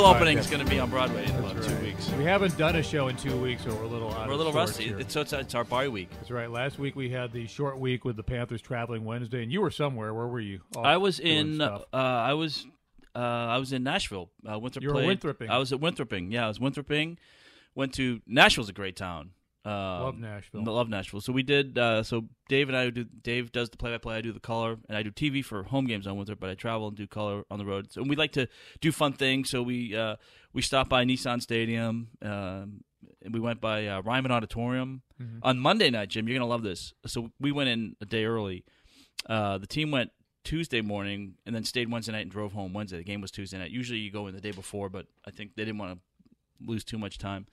Real 0.00 0.08
week's 0.08 0.16
opening 0.16 0.38
is 0.38 0.46
going 0.46 0.64
to 0.64 0.70
be 0.70 0.78
on 0.78 0.90
Broadway 0.90 1.24
in 1.24 1.30
about 1.36 1.54
That's 1.54 1.66
two 1.66 1.74
right. 1.74 1.82
weeks. 1.82 2.10
We 2.12 2.24
haven't 2.24 2.56
done 2.58 2.76
a 2.76 2.82
show 2.82 3.08
in 3.08 3.16
two 3.16 3.36
weeks, 3.40 3.64
so 3.64 3.74
we're 3.74 3.84
a 3.84 3.86
little 3.86 4.12
out 4.12 4.28
We're 4.28 4.34
a 4.34 4.36
little 4.36 4.52
rusty. 4.52 4.90
It's, 4.90 5.14
so 5.14 5.22
it's, 5.22 5.32
it's 5.32 5.54
our 5.54 5.64
bye 5.64 5.88
week. 5.88 6.10
That's 6.10 6.30
right. 6.30 6.50
Last 6.50 6.78
week 6.78 6.96
we 6.96 7.10
had 7.10 7.32
the 7.32 7.46
short 7.46 7.78
week 7.78 8.04
with 8.04 8.16
the 8.16 8.22
Panthers 8.22 8.60
traveling 8.60 9.04
Wednesday, 9.04 9.42
and 9.42 9.50
you 9.50 9.60
were 9.60 9.70
somewhere. 9.70 10.12
Where 10.12 10.26
were 10.26 10.40
you? 10.40 10.60
Off 10.76 10.84
I 10.84 10.96
was 10.96 11.20
in. 11.20 11.60
Uh. 11.60 11.80
I 11.92 12.34
was. 12.34 12.66
Uh, 13.14 13.18
I 13.18 13.56
was 13.56 13.72
in 13.72 13.82
Nashville. 13.82 14.28
Uh, 14.46 14.58
Winthrop 14.58 14.82
You 14.82 14.90
were 14.90 14.96
played. 14.96 15.06
Winthroping. 15.06 15.48
I 15.48 15.56
was 15.56 15.72
at 15.72 15.80
Winthroping. 15.80 16.30
Yeah, 16.30 16.44
I 16.44 16.48
was 16.48 16.60
Winthroping. 16.60 17.16
Went 17.74 17.94
to 17.94 18.20
Nashville's 18.26 18.68
a 18.68 18.74
great 18.74 18.94
town. 18.94 19.30
Um, 19.66 20.02
Love 20.02 20.18
Nashville. 20.18 20.64
Love 20.64 20.88
Nashville. 20.88 21.20
So 21.20 21.32
we 21.32 21.42
did. 21.42 21.76
Uh, 21.76 22.02
so 22.02 22.24
Dave 22.48 22.68
and 22.68 22.76
I 22.76 22.90
do. 22.90 23.04
Dave 23.04 23.50
does 23.52 23.68
the 23.70 23.76
play-by-play. 23.76 24.16
I 24.16 24.20
do 24.20 24.32
the 24.32 24.40
color, 24.40 24.76
and 24.88 24.96
I 24.96 25.02
do 25.02 25.10
TV 25.10 25.44
for 25.44 25.64
home 25.64 25.86
games 25.86 26.06
on 26.06 26.16
Winthrop. 26.16 26.38
But 26.38 26.50
I 26.50 26.54
travel 26.54 26.88
and 26.88 26.96
do 26.96 27.06
color 27.06 27.42
on 27.50 27.58
the 27.58 27.64
road. 27.66 27.92
So 27.92 28.02
we 28.02 28.14
like 28.16 28.32
to 28.32 28.46
do 28.80 28.92
fun 28.92 29.12
things. 29.14 29.50
So 29.50 29.62
we 29.62 29.96
uh, 29.96 30.16
we 30.52 30.62
stopped 30.62 30.88
by 30.90 31.04
Nissan 31.04 31.42
Stadium. 31.42 32.08
Um, 32.22 32.84
and 33.22 33.34
we 33.34 33.40
went 33.40 33.60
by 33.60 33.86
uh, 33.88 34.02
Ryman 34.02 34.30
Auditorium 34.30 35.02
Mm-hmm. 35.20 35.38
on 35.42 35.58
Monday 35.58 35.88
night. 35.88 36.10
Jim, 36.10 36.28
you're 36.28 36.38
gonna 36.38 36.48
love 36.48 36.62
this. 36.62 36.92
So 37.06 37.30
we 37.40 37.50
went 37.50 37.70
in 37.70 37.96
a 38.02 38.04
day 38.04 38.26
early. 38.26 38.64
Uh, 39.28 39.56
the 39.56 39.66
team 39.66 39.90
went 39.90 40.10
Tuesday 40.44 40.82
morning 40.82 41.36
and 41.46 41.54
then 41.54 41.64
stayed 41.64 41.90
Wednesday 41.90 42.12
night 42.12 42.20
and 42.20 42.30
drove 42.30 42.52
home 42.52 42.74
Wednesday. 42.74 42.98
The 42.98 43.04
game 43.04 43.22
was 43.22 43.30
Tuesday 43.30 43.56
night. 43.56 43.70
Usually 43.70 43.98
you 43.98 44.10
go 44.12 44.26
in 44.26 44.34
the 44.34 44.42
day 44.42 44.50
before, 44.50 44.90
but 44.90 45.06
I 45.26 45.30
think 45.30 45.56
they 45.56 45.64
didn't 45.64 45.78
want 45.78 45.92
to 45.98 45.98
lose 46.70 46.84
too 46.84 46.98
much 46.98 47.16
time. 47.16 47.46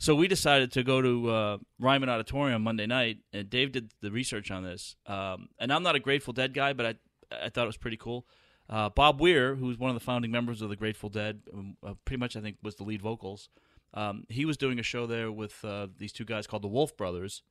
So 0.00 0.14
we 0.14 0.28
decided 0.28 0.72
to 0.72 0.82
go 0.82 1.02
to 1.02 1.30
uh, 1.30 1.58
Ryman 1.78 2.08
Auditorium 2.08 2.62
Monday 2.62 2.86
night, 2.86 3.18
and 3.34 3.50
Dave 3.50 3.70
did 3.70 3.92
the 4.00 4.10
research 4.10 4.50
on 4.50 4.64
this. 4.64 4.96
Um, 5.04 5.50
and 5.58 5.70
I'm 5.70 5.82
not 5.82 5.94
a 5.94 6.00
Grateful 6.00 6.32
Dead 6.32 6.54
guy, 6.54 6.72
but 6.72 6.86
I 6.86 6.94
I 7.30 7.50
thought 7.50 7.64
it 7.64 7.66
was 7.66 7.76
pretty 7.76 7.98
cool. 7.98 8.26
Uh, 8.70 8.88
Bob 8.88 9.20
Weir, 9.20 9.56
who's 9.56 9.78
one 9.78 9.90
of 9.90 9.94
the 9.94 10.00
founding 10.00 10.30
members 10.30 10.62
of 10.62 10.70
the 10.70 10.74
Grateful 10.76 11.10
Dead, 11.10 11.42
um, 11.52 11.76
uh, 11.86 11.94
pretty 12.06 12.18
much 12.18 12.34
I 12.34 12.40
think 12.40 12.56
was 12.62 12.76
the 12.76 12.82
lead 12.82 13.02
vocals. 13.02 13.50
Um, 13.92 14.24
he 14.30 14.46
was 14.46 14.56
doing 14.56 14.78
a 14.78 14.82
show 14.82 15.06
there 15.06 15.30
with 15.30 15.62
uh, 15.66 15.88
these 15.98 16.12
two 16.12 16.24
guys 16.24 16.46
called 16.46 16.62
the 16.62 16.68
Wolf 16.68 16.96
Brothers, 16.96 17.42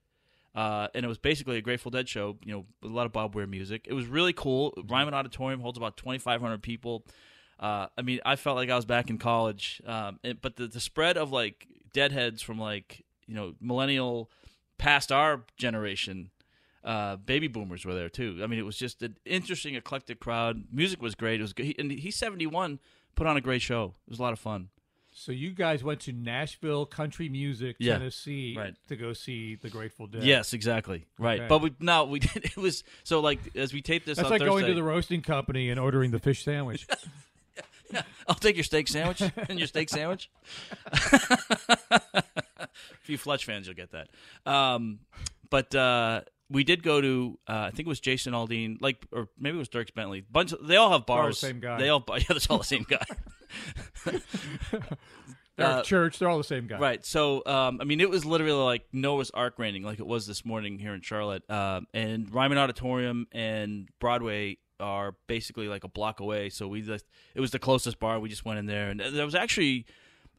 uh, 0.55 0.87
and 0.95 1.05
it 1.05 1.07
was 1.07 1.19
basically 1.19 1.57
a 1.57 1.61
Grateful 1.61 1.91
Dead 1.91 2.09
show. 2.09 2.39
You 2.43 2.53
know, 2.53 2.65
with 2.81 2.91
a 2.91 2.95
lot 2.95 3.05
of 3.05 3.13
Bob 3.13 3.35
Weir 3.35 3.45
music. 3.45 3.85
It 3.87 3.93
was 3.93 4.07
really 4.07 4.33
cool. 4.33 4.73
Ryman 4.89 5.13
Auditorium 5.13 5.59
holds 5.59 5.77
about 5.77 5.97
2,500 5.97 6.63
people. 6.63 7.05
Uh, 7.59 7.87
I 7.95 8.01
mean, 8.01 8.21
I 8.25 8.37
felt 8.37 8.55
like 8.55 8.71
I 8.71 8.75
was 8.75 8.85
back 8.85 9.11
in 9.11 9.19
college. 9.19 9.83
Um, 9.85 10.19
and, 10.23 10.41
but 10.41 10.55
the 10.55 10.65
the 10.65 10.79
spread 10.79 11.15
of 11.15 11.31
like 11.31 11.67
deadheads 11.93 12.41
from 12.41 12.59
like 12.59 13.03
you 13.27 13.35
know 13.35 13.53
millennial 13.59 14.29
past 14.77 15.11
our 15.11 15.41
generation. 15.57 16.31
Uh, 16.83 17.17
baby 17.17 17.47
boomers 17.49 17.83
were 17.85 17.93
there 17.93 18.07
too. 18.09 18.39
I 18.41 18.47
mean, 18.47 18.57
it 18.57 18.65
was 18.65 18.77
just 18.77 19.01
an 19.03 19.17
interesting, 19.25 19.75
eclectic 19.75 20.19
crowd. 20.21 20.63
Music 20.71 21.01
was 21.01 21.13
great. 21.13 21.39
It 21.41 21.43
was 21.43 21.51
good. 21.53 21.65
He, 21.65 21.75
and 21.77 21.91
he's 21.91 22.15
seventy 22.15 22.47
one. 22.47 22.79
Put 23.15 23.27
on 23.27 23.35
a 23.35 23.41
great 23.41 23.61
show. 23.61 23.95
It 24.07 24.09
was 24.11 24.19
a 24.19 24.21
lot 24.21 24.31
of 24.31 24.39
fun. 24.39 24.69
so 25.11 25.33
you 25.33 25.51
guys 25.51 25.83
went 25.83 25.99
to 26.01 26.13
Nashville 26.13 26.85
Country 26.85 27.27
Music, 27.27 27.75
Yeah, 27.79 27.97
Tennessee, 27.97 28.55
right. 28.57 28.73
to 28.87 28.95
go 28.95 29.11
see 29.11 29.55
the 29.55 29.69
Grateful 29.69 30.07
Dead. 30.07 30.23
Yes, 30.23 30.53
exactly. 30.53 31.05
Right. 31.17 31.41
Okay. 31.41 31.47
But 31.49 31.61
we 31.61 31.73
no, 31.81 32.05
we 32.05 32.19
did. 32.19 32.45
It 32.45 32.55
was 32.57 32.85
so 33.03 33.19
like 33.19 33.39
as 33.57 33.73
we 33.73 33.81
taped 33.81 34.05
this. 34.05 34.17
That's 34.17 34.29
like 34.29 34.39
going 34.39 34.65
to 34.65 34.73
the 34.73 34.83
roasting 34.83 35.21
company 35.21 35.69
and 35.69 35.77
ordering 35.79 36.11
the 36.11 36.19
fish 36.19 36.45
sandwich. 36.45 36.87
I'll 38.27 38.35
take 38.35 38.55
your 38.55 38.63
steak 38.63 38.87
sandwich 38.87 39.21
and 39.21 39.59
your 39.59 39.67
steak 39.67 39.89
sandwich. 39.89 40.29
if 40.93 43.03
you 43.07 43.17
Fletch 43.17 43.45
fans, 43.45 43.67
you'll 43.67 43.75
get 43.75 43.91
that. 43.91 44.09
Um, 44.51 44.99
but 45.49 45.73
uh, 45.73 46.21
we 46.49 46.63
did 46.63 46.83
go 46.83 47.01
to 47.01 47.39
uh, 47.47 47.67
I 47.67 47.71
think 47.71 47.81
it 47.81 47.87
was 47.89 47.99
Jason 47.99 48.33
Aldean, 48.33 48.77
like 48.81 49.05
or 49.11 49.29
maybe 49.39 49.57
it 49.57 49.59
was 49.59 49.69
Dierks 49.69 49.93
Bentley. 49.93 50.21
Bunch 50.21 50.51
of, 50.51 50.65
they 50.65 50.75
all 50.75 50.91
have 50.91 51.03
all 51.07 51.17
the 51.17 51.23
bars. 51.23 51.39
same 51.39 51.59
guy. 51.59 51.77
They 51.77 51.89
all 51.89 52.03
yeah, 52.09 52.23
that's 52.29 52.49
all 52.49 52.59
the 52.59 52.63
same 52.63 52.85
guy. 52.87 53.05
They're 55.59 55.67
Uh, 55.67 55.81
church. 55.83 56.19
They're 56.19 56.29
all 56.29 56.37
the 56.37 56.43
same 56.43 56.67
guy. 56.67 56.79
Right. 56.79 57.05
So, 57.05 57.45
um, 57.45 57.79
I 57.81 57.83
mean, 57.83 57.99
it 57.99 58.09
was 58.09 58.25
literally 58.25 58.53
like 58.53 58.85
Noah's 58.93 59.29
Ark 59.31 59.55
raining, 59.57 59.83
like 59.83 59.99
it 59.99 60.07
was 60.07 60.25
this 60.25 60.45
morning 60.45 60.79
here 60.79 60.93
in 60.93 61.01
Charlotte. 61.01 61.47
Um, 61.49 61.85
and 61.93 62.33
Ryman 62.33 62.57
Auditorium 62.57 63.27
and 63.33 63.89
Broadway 63.99 64.57
are 64.79 65.15
basically 65.27 65.67
like 65.67 65.83
a 65.83 65.87
block 65.87 66.19
away. 66.19 66.49
So 66.49 66.67
we 66.67 66.81
just, 66.81 67.05
it 67.35 67.41
was 67.41 67.51
the 67.51 67.59
closest 67.59 67.99
bar. 67.99 68.19
We 68.19 68.29
just 68.29 68.45
went 68.45 68.59
in 68.59 68.65
there, 68.65 68.89
and 68.89 68.99
there 68.99 69.25
was 69.25 69.35
actually, 69.35 69.85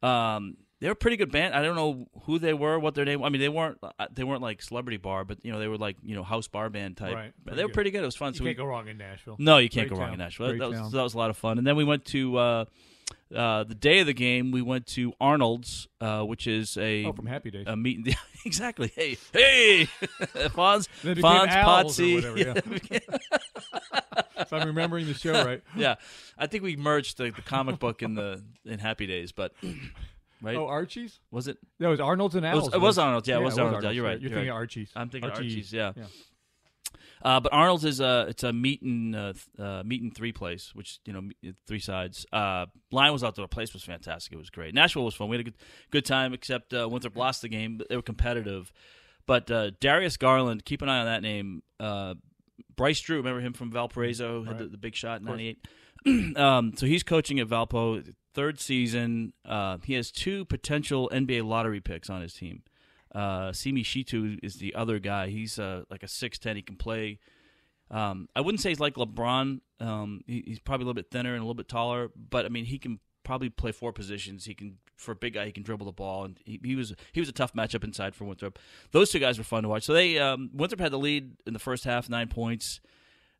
um, 0.02 0.56
they 0.80 0.86
were 0.86 0.92
a 0.92 0.96
pretty 0.96 1.16
good 1.16 1.30
band. 1.30 1.54
I 1.54 1.62
don't 1.62 1.76
know 1.76 2.08
who 2.22 2.38
they 2.38 2.54
were, 2.54 2.78
what 2.78 2.94
their 2.94 3.04
name. 3.04 3.22
I 3.22 3.28
mean, 3.28 3.40
they 3.40 3.50
weren't 3.50 3.78
uh, 3.82 4.06
they 4.12 4.24
weren't 4.24 4.40
like 4.40 4.62
celebrity 4.62 4.96
bar, 4.96 5.24
but 5.24 5.38
you 5.44 5.52
know, 5.52 5.58
they 5.58 5.68
were 5.68 5.76
like 5.76 5.96
you 6.02 6.14
know 6.14 6.22
house 6.22 6.48
bar 6.48 6.70
band 6.70 6.96
type. 6.96 7.14
Right. 7.14 7.32
But 7.44 7.56
they 7.56 7.62
were 7.62 7.68
good. 7.68 7.74
pretty 7.74 7.90
good. 7.90 8.02
It 8.02 8.06
was 8.06 8.16
fun. 8.16 8.32
You 8.32 8.38
so 8.38 8.44
can't 8.44 8.56
we, 8.56 8.62
go 8.62 8.64
wrong 8.64 8.88
in 8.88 8.96
Nashville. 8.96 9.36
no, 9.38 9.58
you 9.58 9.68
can't 9.68 9.88
Great 9.88 9.98
go 9.98 10.04
wrong 10.04 10.14
in 10.14 10.18
Nashville. 10.18 10.56
That 10.56 10.70
was, 10.70 10.92
that 10.92 11.02
was 11.02 11.14
a 11.14 11.18
lot 11.18 11.30
of 11.30 11.36
fun. 11.36 11.58
And 11.58 11.66
then 11.66 11.76
we 11.76 11.84
went 11.84 12.06
to 12.06 12.36
uh, 12.38 12.64
uh, 13.34 13.64
the 13.64 13.74
day 13.74 14.00
of 14.00 14.06
the 14.06 14.12
game. 14.12 14.50
We 14.50 14.62
went 14.62 14.86
to 14.88 15.12
Arnold's, 15.20 15.88
uh, 16.00 16.22
which 16.22 16.46
is 16.46 16.76
a 16.76 17.04
Oh, 17.06 17.12
from 17.12 17.26
Happy 17.26 17.50
Days. 17.50 17.64
a 17.66 17.76
meet. 17.76 18.16
exactly. 18.44 18.92
Hey, 18.94 19.16
hey, 19.32 19.86
Fonz, 20.50 20.88
it 21.04 21.18
Fonz, 21.18 21.48
Potsy. 21.48 22.14
whatever, 22.16 22.60
if 24.38 24.52
I'm 24.52 24.66
remembering 24.66 25.06
the 25.06 25.14
show 25.14 25.32
right. 25.44 25.62
yeah, 25.76 25.96
I 26.38 26.46
think 26.46 26.62
we 26.62 26.76
merged 26.76 27.18
the, 27.18 27.30
the 27.30 27.42
comic 27.42 27.78
book 27.78 28.02
in 28.02 28.14
the 28.14 28.42
in 28.64 28.78
Happy 28.78 29.06
Days, 29.06 29.32
but 29.32 29.52
right? 30.42 30.56
Oh, 30.56 30.66
Archie's? 30.66 31.20
was 31.30 31.48
it? 31.48 31.58
That 31.78 31.88
was 31.88 32.00
Arnold's 32.00 32.34
and 32.34 32.44
It 32.46 32.54
was- 32.54 32.72
it 32.72 32.80
was 32.80 32.98
Arnold's, 32.98 33.28
yeah, 33.28 33.36
it 33.38 33.42
was 33.42 33.58
it 33.58 33.60
Arnold's, 33.62 33.84
yeah, 33.84 33.90
you're 33.90 34.04
right, 34.04 34.20
You're 34.20 34.30
you're 34.30 34.38
thinking 34.38 34.50
right. 34.52 34.56
Archie's. 34.56 34.90
I'm 34.96 35.08
thinking 35.08 35.30
Archie. 35.30 35.44
Archie's. 35.44 35.72
Yeah. 35.72 35.92
Yeah. 35.96 36.04
Uh, 37.22 37.40
but 37.40 37.52
Arnold's 37.52 37.84
is 37.84 38.00
a 38.00 38.26
it's 38.28 38.42
a 38.42 38.52
meet 38.52 38.82
and 38.82 39.14
uh, 39.14 39.32
uh, 39.58 39.82
meet 39.84 40.02
and 40.02 40.14
three 40.14 40.32
place, 40.32 40.74
which 40.74 41.00
you 41.04 41.12
know 41.12 41.52
three 41.66 41.78
sides. 41.78 42.24
Uh, 42.32 42.66
line 42.90 43.12
was 43.12 43.22
out 43.22 43.36
there. 43.36 43.44
The 43.44 43.48
place 43.48 43.72
was 43.72 43.82
fantastic. 43.84 44.32
It 44.32 44.38
was 44.38 44.50
great. 44.50 44.74
Nashville 44.74 45.04
was 45.04 45.14
fun. 45.14 45.28
We 45.28 45.36
had 45.36 45.46
a 45.46 45.50
good 45.50 45.58
good 45.90 46.04
time. 46.04 46.32
Except 46.32 46.72
uh, 46.72 46.88
Winthrop 46.88 47.16
lost 47.16 47.42
the 47.42 47.48
game, 47.48 47.76
but 47.76 47.88
they 47.88 47.96
were 47.96 48.02
competitive. 48.02 48.72
But 49.26 49.50
uh, 49.50 49.70
Darius 49.80 50.16
Garland, 50.16 50.64
keep 50.64 50.82
an 50.82 50.88
eye 50.88 51.00
on 51.00 51.06
that 51.06 51.22
name. 51.22 51.62
Uh, 51.78 52.14
Bryce 52.74 53.00
Drew, 53.00 53.18
remember 53.18 53.40
him 53.40 53.52
from 53.52 53.70
Valparaiso, 53.70 54.44
had 54.44 54.58
the, 54.58 54.66
the 54.66 54.78
big 54.78 54.94
shot 54.94 55.20
in 55.20 55.26
'98. 55.26 55.66
um, 56.36 56.72
so 56.76 56.86
he's 56.86 57.02
coaching 57.02 57.38
at 57.40 57.48
Valpo, 57.48 58.14
third 58.34 58.58
season. 58.58 59.34
Uh, 59.44 59.78
he 59.84 59.94
has 59.94 60.10
two 60.10 60.44
potential 60.46 61.10
NBA 61.12 61.44
lottery 61.46 61.80
picks 61.80 62.08
on 62.08 62.22
his 62.22 62.32
team. 62.32 62.62
Uh, 63.14 63.52
Simi 63.52 63.82
Shittu 63.82 64.38
is 64.42 64.56
the 64.56 64.74
other 64.74 64.98
guy. 64.98 65.28
He's 65.28 65.58
uh, 65.58 65.84
like 65.90 66.02
a 66.02 66.08
six 66.08 66.38
ten. 66.38 66.56
He 66.56 66.62
can 66.62 66.76
play. 66.76 67.18
Um, 67.90 68.28
I 68.36 68.40
wouldn't 68.40 68.60
say 68.60 68.68
he's 68.68 68.80
like 68.80 68.94
LeBron. 68.94 69.60
Um, 69.80 70.22
he, 70.26 70.44
he's 70.46 70.60
probably 70.60 70.84
a 70.84 70.86
little 70.86 71.02
bit 71.02 71.10
thinner 71.10 71.30
and 71.30 71.38
a 71.38 71.44
little 71.44 71.54
bit 71.54 71.68
taller, 71.68 72.10
but 72.16 72.46
I 72.46 72.48
mean 72.48 72.66
he 72.66 72.78
can 72.78 73.00
probably 73.24 73.50
play 73.50 73.72
four 73.72 73.92
positions. 73.92 74.44
He 74.44 74.54
can 74.54 74.78
for 74.96 75.12
a 75.12 75.16
big 75.16 75.34
guy. 75.34 75.46
He 75.46 75.52
can 75.52 75.62
dribble 75.62 75.86
the 75.86 75.92
ball, 75.92 76.24
and 76.24 76.38
he, 76.44 76.60
he 76.62 76.76
was 76.76 76.94
he 77.12 77.20
was 77.20 77.28
a 77.28 77.32
tough 77.32 77.52
matchup 77.54 77.82
inside 77.82 78.14
for 78.14 78.24
Winthrop. 78.24 78.58
Those 78.92 79.10
two 79.10 79.18
guys 79.18 79.38
were 79.38 79.44
fun 79.44 79.62
to 79.62 79.68
watch. 79.68 79.84
So 79.84 79.92
they 79.92 80.18
um, 80.18 80.50
Winthrop 80.52 80.80
had 80.80 80.92
the 80.92 80.98
lead 80.98 81.36
in 81.46 81.52
the 81.52 81.58
first 81.58 81.84
half, 81.84 82.08
nine 82.08 82.28
points. 82.28 82.80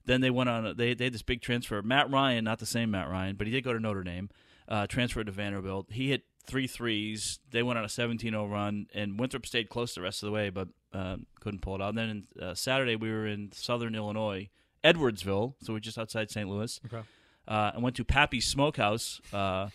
Then 0.07 0.21
they 0.21 0.31
went 0.31 0.49
on. 0.49 0.77
They 0.77 0.95
they 0.95 1.05
had 1.05 1.15
this 1.15 1.23
big 1.23 1.43
transfer. 1.43 1.83
Matt 1.83 2.11
Ryan, 2.11 2.45
not 2.45 2.59
the 2.59 2.67
same 2.67 2.91
Matt 2.91 3.09
Ryan, 3.11 3.37
but 3.37 3.47
he 3.47 3.53
did 3.53 3.63
go 3.63 3.73
to 3.73 3.81
Notre 3.81 4.03
Dame. 4.03 4.31
Uh, 4.69 4.87
transferred 4.87 5.27
to 5.27 5.33
Vanderbilt. 5.33 5.89
He 5.91 6.11
hit 6.11 6.23
three 6.47 6.67
threes. 6.67 7.39
They 7.51 7.63
went 7.63 7.79
on 7.79 7.85
a 7.85 7.89
17-0 7.89 8.51
run, 8.51 8.87
and 8.95 9.19
Winthrop 9.19 9.47
stayed 9.47 9.69
close 9.69 9.95
the 9.95 10.03
rest 10.03 10.23
of 10.23 10.27
the 10.27 10.33
way, 10.33 10.51
but 10.51 10.69
uh, 10.93 11.17
couldn't 11.41 11.61
pull 11.61 11.77
it 11.77 11.83
out. 11.83 11.91
And 11.91 11.99
then 11.99 12.25
uh, 12.41 12.55
Saturday 12.55 12.97
we 12.97 13.11
were 13.11 13.27
in 13.27 13.53
Southern 13.53 13.95
Illinois, 13.95 14.49
Edwardsville, 14.85 15.55
so 15.63 15.73
we're 15.73 15.81
just 15.81 15.99
outside 15.99 16.31
St. 16.31 16.49
Louis. 16.49 16.81
Okay. 16.87 17.03
Uh, 17.47 17.73
I 17.75 17.79
went 17.79 17.97
to 17.97 18.05
Pappy's 18.05 18.47
Smokehouse. 18.47 19.21
Uh, 19.33 19.69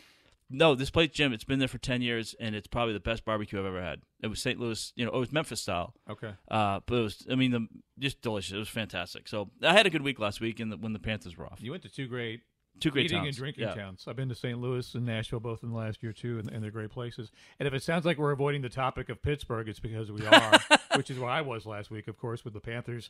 no, 0.50 0.76
this 0.76 0.92
place, 0.92 1.10
Jim, 1.12 1.34
it's 1.34 1.44
been 1.44 1.60
there 1.60 1.68
for 1.68 1.80
ten 1.80 2.02
years, 2.02 2.36
and 2.40 2.56
it's 2.56 2.68
probably 2.68 2.94
the 2.94 3.00
best 3.00 3.26
barbecue 3.26 3.60
I've 3.60 3.66
ever 3.66 3.82
had. 3.82 4.02
It 4.22 4.28
was 4.28 4.40
St. 4.42 4.60
Louis, 4.60 4.94
you 4.96 5.06
know, 5.06 5.12
it 5.12 5.18
was 5.18 5.32
Memphis 5.32 5.62
style. 5.62 5.94
Okay. 6.10 6.32
Uh, 6.50 6.82
but 6.86 6.96
it 6.96 7.02
was, 7.02 7.28
I 7.32 7.36
mean, 7.36 7.52
the, 7.52 7.68
just 8.00 8.22
delicious. 8.22 8.54
It 8.54 8.60
was 8.60 8.70
fantastic. 8.70 9.28
So 9.28 9.50
I 9.64 9.74
had 9.74 9.88
a 9.88 9.90
good 9.90 10.04
week 10.04 10.20
last 10.20 10.42
week, 10.42 10.60
and 10.60 10.82
when 10.82 10.94
the 10.94 11.00
Panthers 11.00 11.36
were 11.36 11.48
off, 11.48 11.62
You 11.62 11.72
went 11.72 11.84
to 11.84 11.90
two 11.90 12.08
great 12.08 12.42
two 12.80 12.92
great 12.92 13.06
eating 13.06 13.20
towns. 13.20 13.28
and 13.28 13.38
drinking 13.38 13.64
yeah. 13.64 13.74
towns. 13.74 14.06
I've 14.08 14.16
been 14.16 14.30
to 14.30 14.36
St. 14.36 14.60
Louis 14.60 14.94
and 14.96 15.06
Nashville 15.06 15.40
both 15.40 15.64
in 15.64 15.70
the 15.72 15.76
last 15.78 16.04
year 16.04 16.14
too, 16.14 16.40
and, 16.40 16.50
and 16.50 16.64
they're 16.64 16.72
great 16.72 16.92
places. 16.92 17.32
And 17.60 17.68
if 17.68 17.74
it 17.74 17.84
sounds 17.84 18.06
like 18.06 18.18
we're 18.18 18.32
avoiding 18.32 18.62
the 18.62 18.70
topic 18.70 19.10
of 19.10 19.22
Pittsburgh, 19.22 19.68
it's 19.70 19.80
because 19.80 20.12
we 20.12 20.26
are, 20.26 20.60
which 20.96 21.10
is 21.10 21.18
where 21.20 21.30
I 21.30 21.42
was 21.42 21.66
last 21.66 21.90
week, 21.92 22.08
of 22.08 22.18
course, 22.18 22.44
with 22.44 22.54
the 22.54 22.60
Panthers 22.60 23.10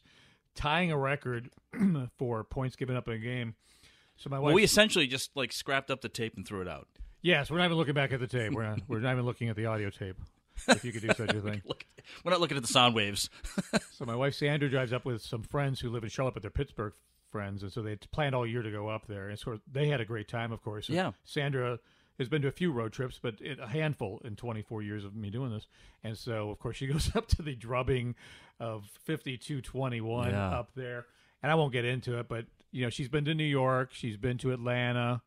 tying 0.55 0.91
a 0.91 0.97
record 0.97 1.49
for 2.17 2.43
points 2.43 2.75
given 2.75 2.95
up 2.95 3.07
in 3.07 3.13
a 3.13 3.17
game. 3.17 3.55
So 4.17 4.29
my 4.29 4.39
wife, 4.39 4.45
Well, 4.45 4.55
we 4.55 4.63
essentially 4.63 5.07
just 5.07 5.35
like 5.35 5.51
scrapped 5.51 5.91
up 5.91 6.01
the 6.01 6.09
tape 6.09 6.35
and 6.37 6.47
threw 6.47 6.61
it 6.61 6.67
out. 6.67 6.87
yes, 7.21 7.51
we're 7.51 7.57
not 7.57 7.65
even 7.65 7.77
looking 7.77 7.93
back 7.93 8.13
at 8.13 8.19
the 8.21 8.27
tape. 8.27 8.53
We're 8.53 8.63
not. 8.63 8.79
We're 8.87 8.99
not 8.99 9.11
even 9.11 9.25
looking 9.25 9.49
at 9.49 9.55
the 9.57 9.65
audio 9.65 9.89
tape. 9.89 10.15
If 10.69 10.85
you 10.85 10.93
could 10.93 11.01
do 11.01 11.09
such 11.09 11.33
a 11.33 11.41
thing. 11.41 11.61
We're 12.23 12.31
not 12.31 12.39
looking 12.39 12.55
at 12.55 12.63
the 12.63 12.71
sound 12.71 12.95
waves. 12.95 13.29
So 13.91 14.05
my 14.05 14.15
wife 14.15 14.35
Sandra 14.35 14.69
drives 14.69 14.93
up 14.93 15.03
with 15.03 15.21
some 15.21 15.43
friends 15.43 15.81
who 15.81 15.89
live 15.89 16.03
in 16.03 16.09
Charlotte, 16.09 16.33
but 16.35 16.43
they're 16.43 16.49
Pittsburgh 16.51 16.93
friends, 17.35 17.63
and 17.63 17.71
so 17.71 17.81
they 17.81 17.97
planned 17.97 18.33
all 18.33 18.47
year 18.47 18.61
to 18.61 18.71
go 18.71 18.87
up 18.87 19.07
there. 19.07 19.27
And 19.27 19.37
sort 19.37 19.57
of, 19.57 19.61
they 19.69 19.89
had 19.89 19.99
a 19.99 20.05
great 20.05 20.29
time, 20.29 20.53
of 20.53 20.63
course. 20.63 20.87
Yeah. 20.87 21.11
Sandra 21.25 21.79
has 22.17 22.29
been 22.29 22.41
to 22.43 22.47
a 22.47 22.51
few 22.51 22.71
road 22.71 22.93
trips, 22.93 23.19
but 23.21 23.35
it, 23.41 23.59
a 23.59 23.67
handful 23.67 24.21
in 24.23 24.37
24 24.37 24.81
years 24.81 25.03
of 25.03 25.13
me 25.13 25.29
doing 25.29 25.51
this. 25.51 25.67
And 26.01 26.17
so, 26.17 26.49
of 26.49 26.59
course, 26.59 26.77
she 26.77 26.87
goes 26.93 27.13
up 27.13 27.27
to 27.27 27.41
the 27.41 27.55
drubbing 27.55 28.15
of 28.57 28.85
52-21 29.05 30.31
Yeah. 30.31 30.49
up 30.49 30.69
there. 30.75 31.07
And 31.43 31.51
I 31.51 31.55
won't 31.55 31.73
get 31.73 31.83
into 31.83 32.17
it, 32.17 32.27
but 32.29 32.45
you 32.71 32.83
know, 32.83 32.89
she's 32.89 33.09
been 33.09 33.25
to 33.25 33.33
New 33.35 33.43
York, 33.43 33.89
she's 33.91 34.17
been 34.17 34.37
to 34.39 34.51
Atlanta. 34.53 35.21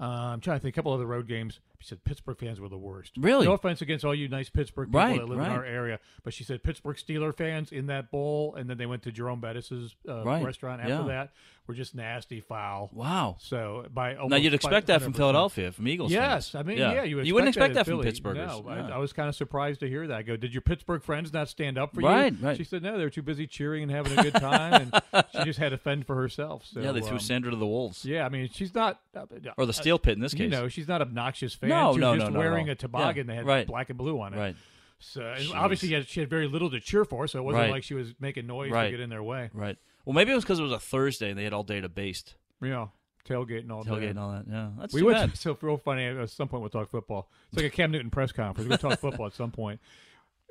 Uh, 0.00 0.04
I'm 0.04 0.40
trying 0.40 0.58
to 0.58 0.62
think 0.62 0.74
a 0.74 0.76
couple 0.76 0.92
other 0.92 1.06
road 1.06 1.28
games. 1.28 1.60
She 1.80 1.88
said 1.88 2.04
Pittsburgh 2.04 2.38
fans 2.38 2.60
were 2.60 2.68
the 2.68 2.78
worst. 2.78 3.12
Really? 3.18 3.46
No 3.46 3.52
offense 3.52 3.82
against 3.82 4.04
all 4.04 4.14
you 4.14 4.28
nice 4.28 4.48
Pittsburgh 4.48 4.88
people 4.88 5.00
Right, 5.00 5.18
that 5.18 5.28
live 5.28 5.38
right. 5.38 5.46
in 5.50 5.52
our 5.52 5.64
area, 5.64 5.98
but 6.22 6.32
she 6.32 6.44
said 6.44 6.62
Pittsburgh 6.62 6.96
Steeler 6.96 7.36
fans 7.36 7.72
in 7.72 7.86
that 7.88 8.10
bowl, 8.10 8.54
and 8.54 8.68
then 8.70 8.78
they 8.78 8.86
went 8.86 9.02
to 9.02 9.12
Jerome 9.12 9.40
Bettis's 9.40 9.94
uh, 10.08 10.24
Right, 10.24 10.44
restaurant 10.44 10.80
after 10.80 10.94
yeah. 10.94 11.02
that. 11.02 11.30
Were 11.66 11.72
just 11.72 11.94
nasty, 11.94 12.40
foul. 12.40 12.90
Wow. 12.92 13.36
So 13.40 13.86
by 13.92 14.12
Now 14.28 14.36
you'd 14.36 14.52
expect 14.52 14.88
that 14.88 15.00
from 15.00 15.14
500%. 15.14 15.16
Philadelphia, 15.16 15.72
from 15.72 15.88
Eagles. 15.88 16.12
Yes, 16.12 16.50
fans. 16.50 16.62
I 16.62 16.68
mean, 16.68 16.76
yeah, 16.76 17.04
you, 17.04 17.16
wouldn't 17.16 17.48
expect 17.48 17.72
that, 17.72 17.88
in 17.88 18.02
from. 18.02 18.04
Pittsburghers. 18.04 18.34
No, 18.36 18.64
Yeah. 18.68 18.88
I, 18.88 18.90
I 18.90 18.98
was 18.98 19.14
kind 19.14 19.30
of 19.30 19.34
surprised 19.34 19.80
to 19.80 19.88
hear 19.88 20.06
that. 20.08 20.14
I 20.18 20.22
go, 20.22 20.36
did 20.36 20.52
your 20.52 20.60
Pittsburgh 20.60 21.02
friends 21.02 21.32
not 21.32 21.48
stand 21.48 21.78
up 21.78 21.94
for 21.94 22.02
Right, 22.02 22.34
you? 22.38 22.46
right. 22.46 22.56
She 22.58 22.64
said 22.64 22.82
no, 22.82 22.98
they 22.98 23.04
were 23.04 23.08
too 23.08 23.22
busy 23.22 23.46
cheering 23.46 23.82
and 23.84 23.90
having 23.90 24.18
a 24.18 24.22
good 24.22 24.34
time, 24.34 24.90
and 25.14 25.24
she 25.34 25.44
just 25.44 25.58
had 25.58 25.70
to 25.70 25.78
fend 25.78 26.06
for 26.06 26.16
herself. 26.16 26.66
So 26.66 26.80
yeah, 26.80 26.92
they 26.92 27.00
threw 27.00 27.12
um, 27.12 27.20
Sandra 27.20 27.50
to 27.50 27.56
the 27.56 27.66
wolves, 27.66 28.04
Yeah, 28.04 28.26
I 28.26 28.28
mean, 28.28 28.50
she's 28.52 28.74
not, 28.74 29.00
uh, 29.16 29.24
or 29.56 29.64
the 29.64 29.72
steel 29.72 29.98
pit 29.98 30.16
in 30.16 30.20
this 30.20 30.34
case. 30.34 30.42
you 30.42 30.48
know, 30.50 30.68
she's 30.68 30.86
not 30.86 31.00
obnoxious 31.00 31.54
fan. 31.68 31.78
No, 31.84 31.92
she 31.92 32.00
was 32.00 32.00
no, 32.00 32.16
just 32.16 32.32
no, 32.32 32.38
wearing 32.38 32.68
a 32.68 32.74
toboggan 32.74 33.26
Yeah, 33.26 33.32
that 33.32 33.36
had 33.40 33.46
right. 33.46 33.66
black 33.66 33.88
and 33.90 33.98
blue 33.98 34.20
on 34.20 34.34
it. 34.34 34.38
right, 34.38 34.56
So 34.98 35.34
obviously, 35.54 35.88
she 35.88 35.94
had, 35.94 36.08
she 36.08 36.20
had 36.20 36.30
very 36.30 36.46
little 36.48 36.70
to 36.70 36.80
cheer 36.80 37.04
for, 37.04 37.26
so 37.26 37.38
it 37.38 37.42
wasn't 37.42 37.62
Right. 37.62 37.70
like 37.70 37.84
she 37.84 37.94
was 37.94 38.14
making 38.20 38.46
noise 38.46 38.70
Right. 38.70 38.84
to 38.86 38.90
get 38.90 39.00
in 39.00 39.10
their 39.10 39.22
way. 39.22 39.50
right. 39.52 39.76
Well, 40.04 40.12
maybe 40.14 40.32
it 40.32 40.34
was 40.34 40.44
because 40.44 40.58
it 40.58 40.62
was 40.62 40.72
a 40.72 40.78
Thursday 40.78 41.30
and 41.30 41.38
they 41.38 41.44
had 41.44 41.52
all 41.54 41.62
day 41.64 41.80
to 41.80 41.88
baste 41.88 42.34
know, 42.60 42.90
tailgate 43.28 43.60
and 43.60 43.72
all 43.72 43.84
tailgate 43.84 44.00
that. 44.00 44.08
and 44.10 44.18
all 44.18 44.32
that. 44.32 44.44
Yeah, 44.50 44.70
that's 44.78 44.94
We 44.94 45.02
went 45.02 45.18
bad. 45.18 45.30
to, 45.32 45.36
so 45.40 45.58
real 45.60 45.76
funny. 45.78 46.04
At 46.04 46.30
some 46.30 46.48
point, 46.48 46.60
we'll 46.62 46.70
talk 46.70 46.88
football. 46.90 47.28
It's 47.52 47.56
like 47.62 47.66
a 47.66 47.74
Cam 47.74 47.90
Newton 47.90 48.10
press 48.10 48.32
conference. 48.32 48.70
To 48.70 48.76
talk 48.78 48.98
football 49.00 49.26
at 49.26 49.34
some 49.34 49.50
point. 49.50 49.80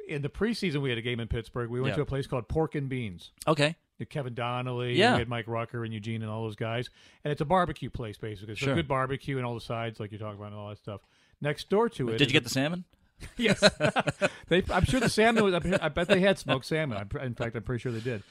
In 0.07 0.21
the 0.21 0.29
preseason, 0.29 0.81
we 0.81 0.89
had 0.89 0.97
a 0.97 1.01
game 1.01 1.19
in 1.19 1.27
Pittsburgh. 1.27 1.69
We 1.69 1.79
went 1.81 1.93
Yeah. 1.93 1.97
to 1.97 2.01
a 2.01 2.05
place 2.05 2.27
called 2.27 2.47
Pork 2.49 2.75
and 2.75 2.89
Beans. 2.89 3.31
Okay, 3.47 3.75
Kevin 4.05 4.33
Donnelly, 4.33 4.95
Yeah. 4.95 5.13
we 5.13 5.19
had 5.19 5.29
Mike 5.29 5.47
Rucker 5.47 5.83
and 5.83 5.93
Eugene 5.93 6.21
and 6.21 6.29
all 6.31 6.43
those 6.43 6.55
guys, 6.55 6.89
and 7.23 7.31
it's 7.31 7.41
a 7.41 7.45
barbecue 7.45 7.89
place 7.89 8.17
basically. 8.17 8.55
So 8.55 8.65
Sure. 8.67 8.75
good 8.75 8.87
barbecue 8.87 9.37
and 9.37 9.45
all 9.45 9.53
the 9.55 9.61
sides 9.61 9.99
like 9.99 10.11
you're 10.11 10.19
talking 10.19 10.37
about 10.39 10.51
and 10.51 10.55
all 10.55 10.69
that 10.69 10.77
stuff. 10.77 11.01
Next 11.41 11.69
door 11.69 11.89
to 11.89 12.09
it, 12.09 12.17
did 12.17 12.29
you 12.29 12.33
get 12.33 12.43
the 12.43 12.49
salmon? 12.49 12.85
Yes, 13.37 13.59
they, 14.49 14.63
I'm 14.69 14.83
sure 14.85 14.99
the 14.99 15.07
salmon 15.09 15.43
was. 15.45 15.53
I 15.53 15.87
bet 15.89 16.07
they 16.09 16.19
had 16.19 16.37
smoked 16.37 16.65
salmon. 16.65 16.97
I'm, 16.97 17.21
in 17.21 17.35
fact, 17.35 17.55
I'm 17.55 17.63
pretty 17.63 17.81
sure 17.81 17.91
they 17.91 17.99
did. 18.01 18.21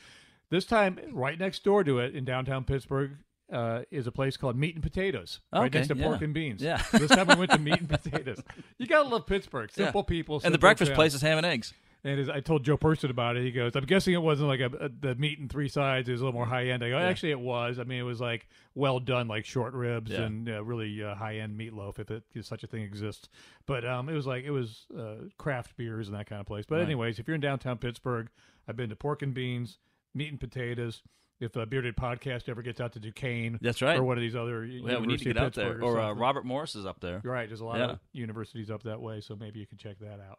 This 0.51 0.67
time, 0.67 0.99
right 1.13 1.39
next 1.39 1.65
door 1.65 1.83
to 1.85 1.99
it 2.01 2.15
in 2.15 2.25
downtown 2.27 2.65
Pittsburgh 2.65 3.13
uh, 3.51 3.83
is 3.91 4.07
a 4.07 4.13
place 4.13 4.37
called 4.37 4.55
Meat 4.57 4.75
and 4.75 4.83
Potatoes, 4.83 5.41
right 5.53 5.67
Okay, 5.67 5.79
next 5.79 5.89
to 5.89 5.97
yeah. 5.97 6.05
Pork 6.07 6.21
and 6.21 6.35
Beans. 6.35 6.61
Yeah. 6.63 6.77
So 6.83 6.99
this 6.99 7.11
time 7.11 7.27
we 7.29 7.37
went 7.37 7.53
to 7.53 7.59
Meat 7.59 7.81
and 7.81 7.89
Potatoes. 7.89 8.43
You 8.77 8.87
gotta 8.87 9.09
love 9.09 9.27
Pittsburgh. 9.27 9.71
Simple 9.73 10.03
Yeah. 10.07 10.11
people. 10.11 10.41
and 10.45 10.53
the 10.53 10.59
breakfast 10.59 10.91
towns. 10.91 10.97
place 10.97 11.15
is 11.15 11.23
ham 11.23 11.39
and 11.39 11.47
eggs. 11.47 11.73
And 12.05 12.19
as 12.19 12.29
I 12.29 12.41
told 12.41 12.65
Joe 12.65 12.77
Person 12.77 13.11
about 13.11 13.37
it, 13.37 13.45
he 13.45 13.53
goes, 13.53 13.77
"I'm 13.77 13.85
guessing 13.85 14.13
it 14.13 14.23
wasn't 14.23 14.49
like 14.49 14.59
a, 14.59 14.67
a 14.81 14.89
the 14.89 15.15
meat 15.15 15.39
and 15.39 15.49
three 15.49 15.69
sides. 15.69 16.09
It 16.09 16.13
was 16.13 16.21
a 16.21 16.25
little 16.25 16.37
more 16.37 16.47
high 16.47 16.67
end." 16.67 16.83
I 16.83 16.91
go, 16.91 16.99
"Actually, 16.99 17.31
it 17.31 17.39
was. 17.41 17.79
I 17.79 17.85
mean, 17.85 18.01
it 18.01 18.05
was 18.05 18.21
like 18.21 18.49
well 18.75 18.99
done, 18.99 19.29
like 19.29 19.45
short 19.45 19.73
ribs 19.73 20.11
Yeah. 20.11 20.23
and 20.23 20.49
uh, 20.49 20.65
really 20.65 21.01
uh, 21.03 21.15
high 21.15 21.37
end 21.37 21.57
meatloaf, 21.59 22.01
if, 22.01 22.11
it, 22.11 22.25
if 22.35 22.45
such 22.45 22.65
a 22.65 22.67
thing 22.67 22.83
exists. 22.83 23.29
But 23.67 23.85
um, 23.85 24.09
it 24.09 24.15
was 24.15 24.27
like 24.27 24.43
it 24.45 24.51
was 24.51 24.87
uh, 24.99 25.27
craft 25.39 25.77
beers 25.77 26.09
and 26.09 26.17
that 26.17 26.27
kind 26.27 26.41
of 26.41 26.47
place. 26.47 26.65
But 26.69 26.81
anyways, 26.81 27.21
if 27.21 27.29
you're 27.29 27.37
in 27.37 27.41
downtown 27.41 27.79
Pittsburgh, 27.79 28.29
I've 28.67 28.77
been 28.77 28.91
to 28.91 28.97
Pork 28.97 29.23
and 29.23 29.33
Beans, 29.33 29.79
Meat 30.13 30.31
and 30.31 30.41
Potatoes. 30.41 31.03
If 31.39 31.57
a 31.57 31.67
bearded 31.67 31.97
podcast 31.97 32.49
ever 32.49 32.63
gets 32.63 32.81
out 32.81 32.93
to 32.93 33.01
Duquesne, 33.01 33.59
That's 33.61 33.83
right. 33.83 33.97
or 33.99 34.05
one 34.05 34.17
of 34.17 34.21
these 34.23 34.37
other 34.37 34.65
Yeah, 34.65 34.81
we 35.01 35.07
need 35.07 35.19
to 35.19 35.25
University 35.25 35.25
get 35.25 35.37
of 35.39 35.43
out 35.45 35.53
there. 35.55 35.65
Pittsburgh 35.71 35.83
Or 35.83 35.99
uh, 35.99 36.03
something. 36.09 36.21
Robert 36.23 36.45
Morris 36.45 36.77
is 36.77 36.87
up 36.87 37.01
there. 37.01 37.21
Right. 37.25 37.49
There's 37.49 37.61
a 37.61 37.65
lot 37.65 37.79
Yeah. 37.79 37.91
of 37.91 37.99
universities 38.13 38.71
up 38.71 38.85
that 38.85 39.01
way, 39.01 39.21
so 39.21 39.35
maybe 39.35 39.59
you 39.59 39.67
can 39.67 39.77
check 39.77 39.99
that 40.01 40.21
out. 40.21 40.39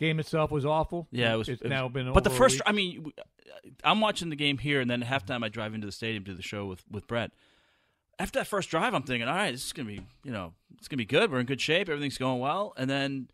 Game 0.00 0.18
itself 0.18 0.50
was 0.50 0.64
awful. 0.66 1.06
Yeah, 1.12 1.34
it 1.34 1.36
was. 1.36 1.48
It's 1.48 1.60
it 1.60 1.66
was- 1.66 1.70
now 1.70 1.88
been. 1.88 2.12
But 2.12 2.24
the 2.24 2.30
first. 2.30 2.60
I 2.66 2.72
mean, 2.72 3.12
uh, 3.18 3.22
I'm 3.84 4.00
watching 4.00 4.30
the 4.30 4.36
game 4.36 4.56
here, 4.58 4.80
and 4.80 4.90
then 4.90 5.02
at 5.02 5.08
halftime 5.26 5.44
I 5.44 5.48
drive 5.50 5.74
into 5.74 5.86
the 5.86 5.92
stadium 5.92 6.24
to 6.24 6.34
the 6.34 6.42
show 6.42 6.64
with 6.66 6.82
with 6.90 7.06
Brett. 7.06 7.30
After 8.18 8.38
that 8.40 8.46
first 8.46 8.70
drive, 8.70 8.94
I'm 8.94 9.02
thinking, 9.02 9.28
all 9.28 9.34
right, 9.34 9.52
this 9.52 9.64
is 9.66 9.72
gonna 9.72 9.88
be, 9.88 10.00
you 10.24 10.32
know, 10.32 10.52
it's 10.78 10.88
gonna 10.88 10.98
be 10.98 11.04
good. 11.06 11.30
We're 11.30 11.40
in 11.40 11.46
good 11.46 11.60
shape. 11.60 11.88
Everything's 11.88 12.18
going 12.18 12.38
well. 12.40 12.72
And 12.76 12.88
then 12.90 13.28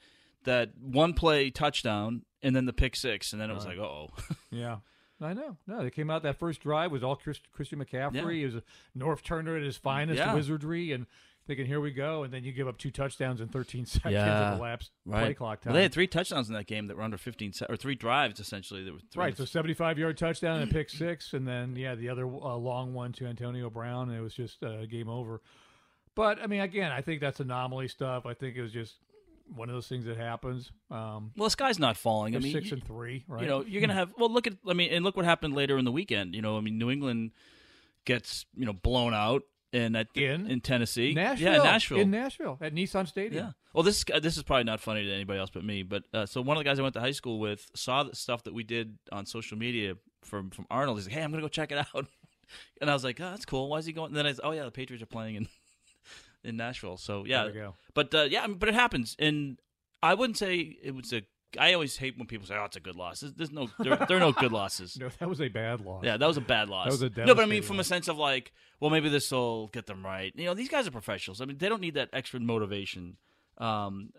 that 0.44 0.76
one 0.80 1.14
play 1.14 1.50
touchdown, 1.50 2.22
and 2.42 2.54
then 2.54 2.66
the 2.66 2.72
pick 2.72 2.94
six, 2.96 3.32
and 3.32 3.40
then 3.40 3.50
it 3.50 3.54
was 3.54 3.64
like, 3.66 3.78
oh, 3.78 4.10
Yeah. 4.50 4.78
I 5.20 5.32
know. 5.32 5.56
No, 5.66 5.82
they 5.82 5.90
came 5.90 6.10
out 6.10 6.22
that 6.24 6.38
first 6.38 6.60
drive 6.60 6.92
was 6.92 7.02
all 7.02 7.16
Chris, 7.16 7.40
Christian 7.52 7.78
McCaffrey. 7.78 8.14
Yeah. 8.16 8.30
He 8.30 8.44
was 8.44 8.54
a 8.56 8.62
Norv 8.96 9.22
Turner 9.22 9.56
at 9.56 9.62
his 9.62 9.76
finest, 9.78 10.18
Yeah. 10.18 10.34
wizardry, 10.34 10.92
and 10.92 11.06
thinking, 11.46 11.66
here 11.66 11.80
we 11.80 11.90
go. 11.92 12.22
And 12.24 12.32
then 12.32 12.44
you 12.44 12.52
give 12.52 12.66
up 12.68 12.76
two 12.78 12.90
touchdowns 12.90 13.40
in 13.40 13.48
13 13.48 13.86
seconds 13.86 14.12
Yeah. 14.14 14.52
of 14.52 14.58
elapsed 14.58 14.90
right. 15.04 15.24
play 15.24 15.34
clock 15.34 15.60
time. 15.60 15.72
Well, 15.72 15.76
they 15.78 15.82
had 15.82 15.92
three 15.92 16.06
touchdowns 16.06 16.48
in 16.48 16.54
that 16.54 16.66
game 16.66 16.86
that 16.88 16.96
were 16.96 17.02
under 17.02 17.16
15 17.18 17.52
se- 17.52 17.66
or 17.68 17.76
three 17.76 17.94
drives 17.94 18.40
essentially. 18.40 18.84
That 18.84 18.92
were 18.92 18.98
three 19.10 19.20
Right, 19.22 19.36
so 19.36 19.44
75 19.44 19.98
yard 19.98 20.16
touchdown 20.18 20.60
and 20.60 20.70
a 20.70 20.74
pick 20.74 20.90
six, 20.90 21.32
and 21.32 21.46
then 21.46 21.76
yeah, 21.76 21.94
the 21.94 22.08
other 22.08 22.26
uh, 22.26 22.56
long 22.56 22.92
one 22.94 23.12
to 23.14 23.26
Antonio 23.26 23.70
Brown, 23.70 24.08
and 24.10 24.18
it 24.18 24.22
was 24.22 24.34
just 24.34 24.62
uh, 24.62 24.86
game 24.86 25.08
over. 25.08 25.40
But 26.14 26.42
I 26.42 26.46
mean, 26.46 26.60
again, 26.60 26.92
I 26.92 27.00
think 27.02 27.20
that's 27.20 27.40
anomaly 27.40 27.88
stuff. 27.88 28.24
I 28.26 28.34
think 28.34 28.56
it 28.56 28.62
was 28.62 28.72
just 28.72 28.94
one 29.54 29.68
of 29.68 29.74
those 29.76 29.86
things 29.86 30.06
that 30.06 30.16
happens. 30.16 30.72
Um, 30.90 31.30
well, 31.36 31.44
the 31.46 31.50
sky's 31.50 31.78
not 31.78 31.96
falling. 31.96 32.34
I 32.34 32.40
mean, 32.40 32.52
six 32.52 32.66
you- 32.70 32.72
and 32.78 32.84
three, 32.84 33.24
right? 33.28 33.42
You 33.42 33.48
know, 33.48 33.64
you're 33.64 33.80
gonna 33.82 33.92
have. 33.94 34.12
Well, 34.18 34.32
look 34.32 34.46
at. 34.46 34.54
I 34.66 34.72
mean, 34.72 34.90
and 34.92 35.04
look 35.04 35.14
what 35.16 35.24
happened 35.26 35.54
later 35.54 35.76
in 35.78 35.84
the 35.84 35.92
weekend. 35.92 36.34
You 36.34 36.42
know, 36.42 36.56
I 36.56 36.60
mean, 36.60 36.78
New 36.78 36.90
England 36.90 37.32
gets 38.06 38.46
you 38.56 38.64
know 38.64 38.72
blown 38.72 39.12
out 39.14 39.42
in 39.72 39.96
at 39.96 40.08
In? 40.14 40.46
in 40.46 40.60
Tennessee. 40.60 41.12
Nashville, 41.14 41.52
Yeah, 41.52 41.62
Nashville. 41.62 41.98
in 41.98 42.10
Nashville 42.10 42.58
at 42.60 42.72
Nissan 42.74 43.06
Stadium. 43.08 43.46
Yeah. 43.46 43.52
Well, 43.74 43.82
this 43.82 43.98
is- 43.98 44.22
this 44.22 44.36
is 44.36 44.42
probably 44.42 44.64
not 44.64 44.80
funny 44.80 45.04
to 45.04 45.12
anybody 45.12 45.38
else 45.38 45.50
but 45.50 45.64
me. 45.64 45.82
But 45.82 46.04
uh, 46.14 46.24
so 46.26 46.40
one 46.40 46.56
of 46.56 46.60
the 46.60 46.64
guys 46.68 46.78
I 46.78 46.82
went 46.82 46.94
to 46.94 47.00
high 47.00 47.10
school 47.10 47.38
with 47.38 47.68
saw 47.74 48.02
the 48.04 48.14
stuff 48.16 48.44
that 48.44 48.54
we 48.54 48.62
did 48.64 48.96
on 49.12 49.26
social 49.26 49.58
media 49.58 49.96
from 50.22 50.50
from 50.50 50.66
Arnold. 50.70 50.98
He's 50.98 51.06
like, 51.06 51.14
"Hey, 51.14 51.22
I'm 51.22 51.30
gonna 51.30 51.42
go 51.42 51.48
check 51.48 51.72
it 51.72 51.78
out," 51.78 52.06
and 52.80 52.88
I 52.90 52.94
was 52.94 53.04
like, 53.04 53.20
"Oh, 53.20 53.30
that's 53.30 53.44
cool. 53.44 53.68
Why 53.68 53.78
is 53.78 53.86
he 53.86 53.92
going?" 53.92 54.08
And 54.08 54.16
then 54.16 54.26
I 54.26 54.30
was, 54.30 54.40
"Oh 54.42 54.52
yeah, 54.52 54.64
the 54.64 54.70
Patriots 54.70 55.02
are 55.02 55.06
playing 55.06 55.34
in 55.34 55.48
in 56.44 56.56
Nashville." 56.56 56.96
So 56.96 57.24
yeah, 57.26 57.44
There 57.44 57.52
we 57.52 57.58
go. 57.60 57.74
but 57.94 58.14
uh, 58.14 58.22
yeah, 58.30 58.42
I 58.44 58.46
mean, 58.46 58.58
but 58.58 58.68
it 58.68 58.74
happens, 58.74 59.14
and 59.18 59.58
I 60.02 60.14
wouldn't 60.14 60.38
say 60.38 60.76
it 60.82 60.94
was 60.94 61.12
a. 61.12 61.22
I 61.58 61.72
always 61.72 61.96
hate 61.96 62.16
when 62.18 62.26
people 62.26 62.46
say, 62.46 62.54
"Oh, 62.54 62.64
it's 62.64 62.76
a 62.76 62.80
good 62.80 62.96
loss." 62.96 63.20
There's, 63.20 63.32
there's 63.34 63.50
no, 63.50 63.68
there, 63.78 63.96
there 64.08 64.16
are 64.16 64.20
no 64.20 64.32
good 64.32 64.52
losses. 64.52 64.96
No, 65.06 65.08
that 65.18 65.28
was 65.28 65.40
a 65.40 65.48
bad 65.48 65.80
loss. 65.80 66.04
Yeah, 66.04 66.16
that 66.16 66.26
was 66.26 66.36
a 66.36 66.40
bad 66.40 66.68
loss. 66.68 66.86
was 66.86 67.02
a 67.02 67.10
no, 67.10 67.34
but 67.34 67.40
I 67.40 67.46
mean, 67.46 67.62
from 67.62 67.80
a 67.80 67.84
sense 67.84 68.08
of 68.08 68.16
like, 68.16 68.52
well, 68.80 68.90
maybe 68.90 69.08
this 69.08 69.30
will 69.30 69.68
get 69.68 69.86
them 69.86 70.04
right. 70.04 70.32
You 70.34 70.46
know, 70.46 70.54
these 70.54 70.68
guys 70.68 70.86
are 70.86 70.90
professionals. 70.90 71.40
I 71.40 71.44
mean, 71.44 71.58
they 71.58 71.68
don't 71.68 71.80
need 71.80 71.94
that 71.94 72.10
extra 72.12 72.40
motivation. 72.40 73.16
Um, 73.58 74.10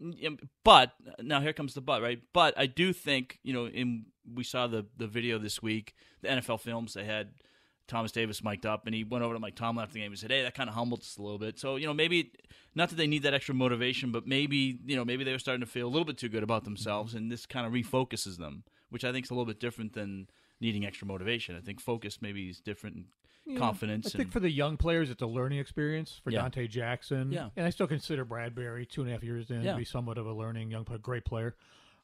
mm, 0.00 0.38
but 0.62 0.92
now 1.20 1.40
here 1.40 1.52
comes 1.52 1.74
the 1.74 1.80
but, 1.80 2.02
right? 2.02 2.20
But 2.32 2.54
I 2.56 2.66
do 2.66 2.92
think 2.92 3.38
you 3.42 3.52
know, 3.52 3.66
in 3.66 4.06
we 4.32 4.44
saw 4.44 4.66
the 4.66 4.86
the 4.96 5.06
video 5.06 5.38
this 5.38 5.62
week, 5.62 5.94
the 6.22 6.28
NFL 6.28 6.60
films 6.60 6.94
they 6.94 7.04
had. 7.04 7.30
Thomas 7.86 8.12
Davis 8.12 8.42
mic'd 8.42 8.64
up, 8.64 8.86
and 8.86 8.94
he 8.94 9.04
went 9.04 9.24
over 9.24 9.34
to 9.34 9.40
Mike 9.40 9.56
Tomlin 9.56 9.82
after 9.82 9.94
the 9.94 10.00
game 10.00 10.10
and 10.10 10.18
said, 10.18 10.30
"Hey, 10.30 10.42
that 10.42 10.54
kind 10.54 10.70
of 10.70 10.74
humbled 10.74 11.00
us 11.00 11.16
a 11.18 11.22
little 11.22 11.38
bit." 11.38 11.58
So 11.58 11.76
you 11.76 11.86
know, 11.86 11.92
maybe 11.92 12.32
not 12.74 12.88
that 12.90 12.96
they 12.96 13.06
need 13.06 13.22
that 13.22 13.34
extra 13.34 13.54
motivation, 13.54 14.10
but 14.12 14.26
maybe 14.26 14.78
you 14.84 14.96
know, 14.96 15.04
maybe 15.04 15.24
they 15.24 15.32
were 15.32 15.38
starting 15.38 15.60
to 15.60 15.66
feel 15.70 15.86
a 15.86 15.90
little 15.90 16.04
bit 16.04 16.18
too 16.18 16.28
good 16.28 16.42
about 16.42 16.64
themselves, 16.64 17.14
and 17.14 17.30
this 17.30 17.46
kind 17.46 17.66
of 17.66 17.72
refocuses 17.72 18.38
them, 18.38 18.64
which 18.90 19.04
I 19.04 19.12
think 19.12 19.26
is 19.26 19.30
a 19.30 19.34
little 19.34 19.46
bit 19.46 19.60
different 19.60 19.92
than 19.92 20.28
needing 20.60 20.84
extra 20.86 21.06
motivation. 21.06 21.56
I 21.56 21.60
think 21.60 21.80
focus 21.80 22.18
maybe 22.20 22.48
is 22.48 22.60
different, 22.60 22.96
and 22.96 23.04
Yeah, 23.46 23.58
confidence. 23.58 24.14
I 24.14 24.18
think 24.18 24.32
for 24.32 24.40
the 24.40 24.50
young 24.50 24.76
players, 24.78 25.10
it's 25.10 25.20
a 25.20 25.26
learning 25.26 25.58
experience. 25.58 26.20
For 26.24 26.30
Yeah. 26.30 26.48
Donte 26.48 26.68
Jackson, 26.70 27.30
Yeah. 27.30 27.50
and 27.56 27.66
I 27.66 27.70
still 27.70 27.86
consider 27.86 28.24
Bradberry 28.24 28.88
two 28.88 29.02
and 29.02 29.10
a 29.10 29.12
half 29.12 29.22
years 29.22 29.50
in 29.50 29.62
Yeah. 29.62 29.72
to 29.72 29.78
be 29.78 29.84
somewhat 29.84 30.16
of 30.16 30.26
a 30.26 30.32
learning 30.32 30.70
young 30.70 30.84
player, 30.84 30.98
great 30.98 31.24
player. 31.26 31.54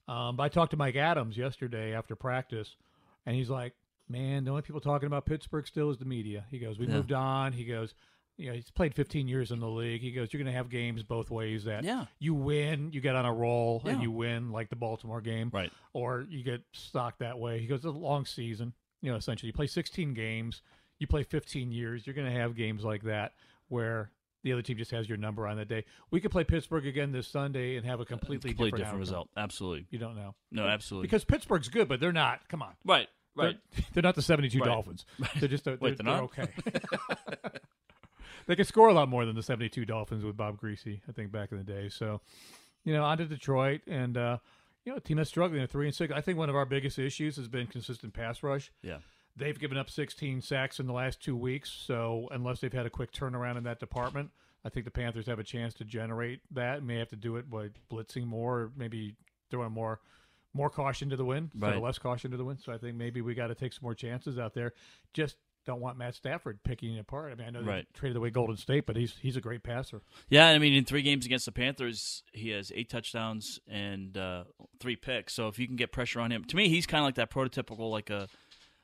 Um, 0.06 0.36
but 0.36 0.42
I 0.42 0.48
talked 0.48 0.72
to 0.72 0.76
Mike 0.76 0.96
Adams 0.96 1.36
yesterday 1.38 1.94
after 1.94 2.14
practice, 2.16 2.76
and 3.24 3.34
he's 3.36 3.48
like, 3.48 3.74
man, 4.08 4.44
the 4.44 4.50
only 4.50 4.62
people 4.62 4.80
talking 4.80 5.06
about 5.06 5.24
Pittsburgh 5.24 5.66
still 5.66 5.88
is 5.90 5.98
the 5.98 6.04
media. 6.04 6.44
He 6.50 6.58
goes, 6.58 6.78
we 6.78 6.86
moved 6.86 7.12
on. 7.12 7.52
He 7.52 7.64
goes, 7.64 7.94
you 8.40 8.48
know, 8.48 8.54
he's 8.54 8.70
played 8.70 8.94
15 8.94 9.28
years 9.28 9.50
in 9.50 9.60
the 9.60 9.68
league. 9.68 10.00
He 10.00 10.12
goes, 10.12 10.32
you're 10.32 10.42
going 10.42 10.52
to 10.52 10.56
have 10.56 10.68
games 10.70 11.02
both 11.02 11.30
ways 11.30 11.64
that 11.64 11.84
Yeah. 11.84 12.06
you 12.18 12.34
win, 12.34 12.90
you 12.92 13.00
get 13.00 13.14
on 13.14 13.24
a 13.26 13.32
roll, 13.32 13.82
and 13.84 14.02
you 14.02 14.10
win 14.10 14.50
like 14.50 14.70
the 14.70 14.76
Baltimore 14.76 15.20
game, 15.20 15.50
Right. 15.52 15.70
or 15.92 16.26
you 16.28 16.42
get 16.42 16.62
stocked 16.72 17.18
that 17.20 17.38
way. 17.38 17.60
He 17.60 17.66
goes, 17.66 17.78
it's 17.78 17.84
a 17.86 17.90
long 17.90 18.24
season. 18.24 18.72
You 19.02 19.10
know, 19.10 19.16
essentially, 19.16 19.48
you 19.48 19.52
play 19.52 19.66
16 19.66 20.14
games, 20.14 20.62
you 20.98 21.06
play 21.06 21.22
15 21.22 21.70
years. 21.72 22.06
You're 22.06 22.14
going 22.14 22.32
to 22.32 22.38
have 22.38 22.56
games 22.56 22.84
like 22.84 23.02
that 23.04 23.32
where 23.68 24.10
the 24.42 24.52
other 24.54 24.62
team 24.62 24.78
just 24.78 24.90
has 24.90 25.08
your 25.08 25.18
number 25.18 25.46
on 25.46 25.56
that 25.58 25.68
day. 25.68 25.84
We 26.10 26.20
could 26.20 26.30
play 26.30 26.44
Pittsburgh 26.44 26.86
again 26.86 27.12
this 27.12 27.28
Sunday 27.28 27.76
and 27.76 27.84
have 27.86 28.00
a 28.00 28.04
completely, 28.06 28.50
Completely 28.50 28.78
different, 28.78 28.84
different 28.84 29.00
result. 29.00 29.28
Absolutely. 29.36 29.86
You 29.90 29.98
don't 29.98 30.16
know. 30.16 30.34
No, 30.50 30.66
absolutely. 30.66 31.06
Because 31.08 31.24
Pittsburgh's 31.24 31.68
good, 31.68 31.88
but 31.88 32.00
they're 32.00 32.10
not. 32.12 32.48
Come 32.48 32.62
on. 32.62 32.72
right. 32.84 33.06
They're, 33.36 33.46
Right. 33.46 33.58
they're 33.94 34.02
not 34.02 34.16
the 34.16 34.22
72 34.22 34.58
Right. 34.58 34.66
Dolphins. 34.66 35.06
They're 35.38 35.48
just 35.48 35.66
a, 35.66 35.76
they're, 35.80 35.94
they're 35.94 35.94
they're 35.96 36.04
not? 36.04 36.22
okay. 36.24 36.48
they 38.46 38.56
could 38.56 38.66
score 38.66 38.88
a 38.88 38.94
lot 38.94 39.08
more 39.08 39.24
than 39.24 39.34
the 39.36 39.42
72 39.42 39.84
Dolphins 39.84 40.24
with 40.24 40.36
Bob 40.36 40.60
Griese, 40.60 41.00
I 41.08 41.12
think, 41.12 41.30
back 41.32 41.52
in 41.52 41.58
the 41.58 41.64
day. 41.64 41.88
So, 41.88 42.20
you 42.84 42.92
know, 42.92 43.04
on 43.04 43.18
to 43.18 43.26
Detroit 43.26 43.82
and 43.86 44.16
uh, 44.16 44.38
you 44.84 44.92
know, 44.92 44.96
a 44.98 45.00
team 45.00 45.18
that's 45.18 45.28
struggling 45.30 45.62
at 45.62 45.70
three 45.70 45.86
and 45.86 45.94
six. 45.94 46.12
I 46.12 46.20
think 46.20 46.38
one 46.38 46.48
of 46.48 46.56
our 46.56 46.64
biggest 46.66 46.98
issues 46.98 47.36
has 47.36 47.48
been 47.48 47.66
consistent 47.66 48.14
pass 48.14 48.42
rush. 48.42 48.72
Yeah. 48.82 48.98
They've 49.36 49.58
given 49.58 49.78
up 49.78 49.88
16 49.88 50.40
sacks 50.42 50.80
in 50.80 50.86
the 50.86 50.92
last 50.92 51.22
two 51.22 51.36
weeks. 51.36 51.70
So 51.70 52.28
unless 52.30 52.60
they've 52.60 52.72
had 52.72 52.86
a 52.86 52.90
quick 52.90 53.12
turnaround 53.12 53.56
in 53.56 53.64
that 53.64 53.78
department, 53.78 54.30
I 54.64 54.68
think 54.68 54.84
the 54.84 54.90
Panthers 54.90 55.26
have 55.26 55.38
a 55.38 55.44
chance 55.44 55.72
to 55.74 55.84
generate 55.84 56.40
that. 56.52 56.82
May 56.82 56.96
have 56.98 57.08
to 57.10 57.16
do 57.16 57.36
it 57.36 57.48
by 57.48 57.68
blitzing 57.90 58.26
more, 58.26 58.58
or 58.58 58.72
maybe 58.76 59.14
throwing 59.50 59.72
more 59.72 60.00
more 60.52 60.68
caution 60.68 61.08
to 61.10 61.16
the 61.16 61.24
wind, 61.24 61.50
Right. 61.56 61.80
less 61.80 61.96
caution 61.98 62.32
to 62.32 62.36
the 62.36 62.44
wind. 62.44 62.60
So 62.60 62.72
I 62.72 62.78
think 62.78 62.96
maybe 62.96 63.20
we 63.20 63.34
got 63.34 63.46
to 63.46 63.54
take 63.54 63.72
some 63.72 63.84
more 63.84 63.94
chances 63.94 64.36
out 64.36 64.52
there. 64.52 64.72
Just 65.14 65.36
don't 65.66 65.80
want 65.80 65.98
Matt 65.98 66.14
Stafford 66.14 66.62
picking 66.64 66.94
it 66.94 67.00
apart. 67.00 67.32
I 67.32 67.34
mean, 67.34 67.46
I 67.46 67.50
know 67.50 67.62
they 67.62 67.68
Right. 67.68 67.86
traded 67.94 68.16
away 68.16 68.30
Golden 68.30 68.56
Tate, 68.56 68.86
but 68.86 68.96
he's 68.96 69.16
he's 69.18 69.36
a 69.36 69.40
great 69.40 69.62
passer. 69.62 70.00
Yeah, 70.28 70.48
I 70.48 70.58
mean, 70.58 70.72
in 70.74 70.84
three 70.84 71.02
games 71.02 71.26
against 71.26 71.44
the 71.46 71.52
Panthers, 71.52 72.22
he 72.32 72.48
has 72.50 72.72
eight 72.74 72.88
touchdowns 72.90 73.60
and 73.68 74.16
uh, 74.16 74.44
three 74.80 74.96
picks. 74.96 75.34
So 75.34 75.48
if 75.48 75.58
you 75.58 75.66
can 75.66 75.76
get 75.76 75.92
pressure 75.92 76.20
on 76.20 76.30
him, 76.32 76.44
to 76.44 76.56
me, 76.56 76.68
he's 76.68 76.86
kind 76.86 77.00
of 77.02 77.06
like 77.06 77.16
that 77.16 77.30
prototypical, 77.30 77.90
like 77.90 78.10
a, 78.10 78.28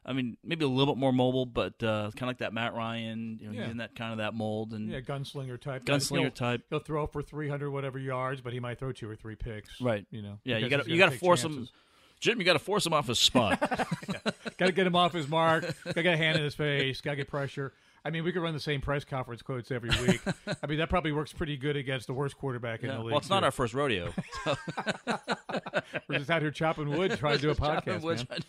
I 0.05 0.13
mean, 0.13 0.37
maybe 0.45 0.65
a 0.65 0.69
little 0.69 0.95
bit 0.95 1.01
more 1.01 1.13
mobile, 1.13 1.47
but 1.47 1.83
uh, 1.83 2.11
kind 2.15 2.23
of 2.23 2.29
like 2.29 2.39
that 2.39 2.53
Matt 2.53 2.75
Ryan. 2.75 3.39
You 3.41 3.47
know, 3.49 3.53
Yeah. 3.55 3.63
he's 3.63 3.71
in 3.73 3.77
that 3.79 3.97
kind 3.97 4.13
of 4.13 4.19
that 4.19 4.35
mold 4.35 4.73
and 4.73 4.89
Yeah, 4.91 5.01
gunslinger 5.01 5.61
type. 5.61 5.85
gunslinger 5.85 6.21
He'll- 6.21 6.31
type. 6.31 6.63
He'll 6.71 6.79
throw 6.79 7.07
for 7.09 7.23
300 7.23 7.71
whatever 7.71 7.99
yards, 7.99 8.41
but 8.41 8.53
he 8.53 8.61
might 8.61 8.79
throw 8.79 8.93
two 8.93 9.09
or 9.11 9.17
three 9.17 9.35
picks. 9.35 9.81
Right. 9.81 10.07
You 10.11 10.23
know. 10.23 10.39
Yeah, 10.45 10.59
you 10.59 10.69
got 10.69 10.87
you 10.87 10.97
got 10.97 10.97
to 10.97 10.99
got 10.99 11.05
to 11.07 11.11
take 11.13 11.21
force 11.21 11.43
him, 11.45 11.55
chances. 11.55 11.73
Jim. 12.21 12.39
You 12.39 12.45
got 12.45 12.55
to 12.55 12.59
force 12.59 12.87
him 12.87 12.93
off 12.93 13.07
his 13.09 13.19
spot. 13.19 13.61
Got 14.59 14.67
to 14.67 14.73
get 14.73 14.87
him 14.87 14.97
off 14.97 15.13
his 15.13 15.29
mark. 15.29 15.63
Got 15.85 15.95
to 15.97 16.03
get 16.03 16.15
a 16.15 16.17
hand 16.17 16.39
in 16.39 16.45
his 16.45 16.55
face. 16.55 17.01
Got 17.03 17.11
to 17.13 17.17
get 17.17 17.29
pressure. 17.29 17.73
I 18.05 18.11
mean, 18.11 18.25
we 18.25 18.33
could 18.33 18.41
run 18.43 18.55
the 18.55 18.61
same 18.61 18.81
press 18.81 19.05
conference 19.05 19.43
quotes 19.43 19.71
every 19.71 19.91
week. 20.07 20.21
I 20.63 20.67
mean, 20.67 20.79
that 20.79 20.89
probably 20.89 21.13
works 21.13 21.33
pretty 21.33 21.57
good 21.57 21.77
against 21.77 22.07
the 22.07 22.15
worst 22.15 22.39
quarterback 22.39 22.83
in 22.83 22.89
the 22.89 22.99
league. 22.99 23.07
Well, 23.07 23.19
it's 23.19 23.29
not 23.29 23.41
too. 23.41 23.47
our 23.47 23.51
first 23.51 23.75
rodeo. 23.75 24.13
So. 24.45 24.57
We're 26.09 26.19
just 26.19 26.31
out 26.31 26.41
here 26.43 26.51
chopping 26.53 26.89
wood, 26.91 27.17
trying 27.19 27.37
to 27.37 27.43
do 27.43 27.51
a 27.51 27.55
podcast. 27.55 28.03
wood, 28.03 28.27
man. 28.31 28.41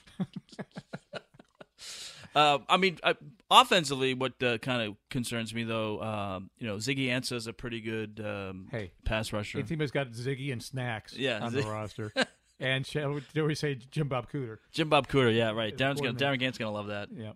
Uh, 2.36 2.60
I 2.70 2.78
mean, 2.78 3.00
I, 3.04 3.16
offensively, 3.50 4.14
what 4.14 4.42
uh, 4.44 4.60
kind 4.60 4.84
of 4.84 4.96
concerns 5.10 5.56
me 5.56 5.64
though, 5.64 6.02
um, 6.04 6.50
you 6.60 6.68
know, 6.68 6.76
Ziggy 6.76 7.08
Ansah 7.08 7.34
is 7.34 7.48
a 7.48 7.54
pretty 7.54 7.82
good 7.82 8.22
um, 8.24 8.68
Hey, 8.70 8.92
pass 9.06 9.34
rusher. 9.34 9.58
the 9.60 9.68
team 9.68 9.80
has 9.80 9.90
got 9.90 10.12
Ziggy 10.12 10.52
and 10.52 10.62
Snacks 10.62 11.18
Yeah, 11.18 11.40
on 11.40 11.52
Zig- 11.52 11.64
the 11.64 11.70
roster. 11.72 12.12
And 12.60 12.86
shall 12.86 13.20
do 13.34 13.46
we 13.46 13.56
say 13.56 13.76
Jim 13.76 14.08
Bob 14.08 14.32
Cooter? 14.32 14.58
Jim 14.72 14.90
Bob 14.90 15.08
Cooter, 15.08 15.36
yeah, 15.36 15.52
right. 15.52 15.76
Darren's 15.76 16.02
gonna. 16.02 16.14
Darin 16.14 16.40
Gantt's 16.40 16.58
gonna 16.58 16.72
love 16.72 16.88
that. 16.88 17.10
Yeah. 17.16 17.34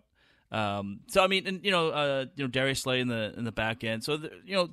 Um, 0.50 1.00
so 1.06 1.22
I 1.22 1.28
mean, 1.28 1.46
and 1.46 1.64
you 1.64 1.70
know, 1.70 1.90
uh, 1.90 2.26
you 2.34 2.44
know, 2.44 2.48
Darius 2.48 2.80
Slay 2.80 3.00
in 3.00 3.08
the 3.08 3.32
in 3.36 3.44
the 3.44 3.52
back 3.52 3.84
end. 3.84 4.02
So 4.02 4.16
the, 4.16 4.30
you 4.44 4.54
know, 4.54 4.70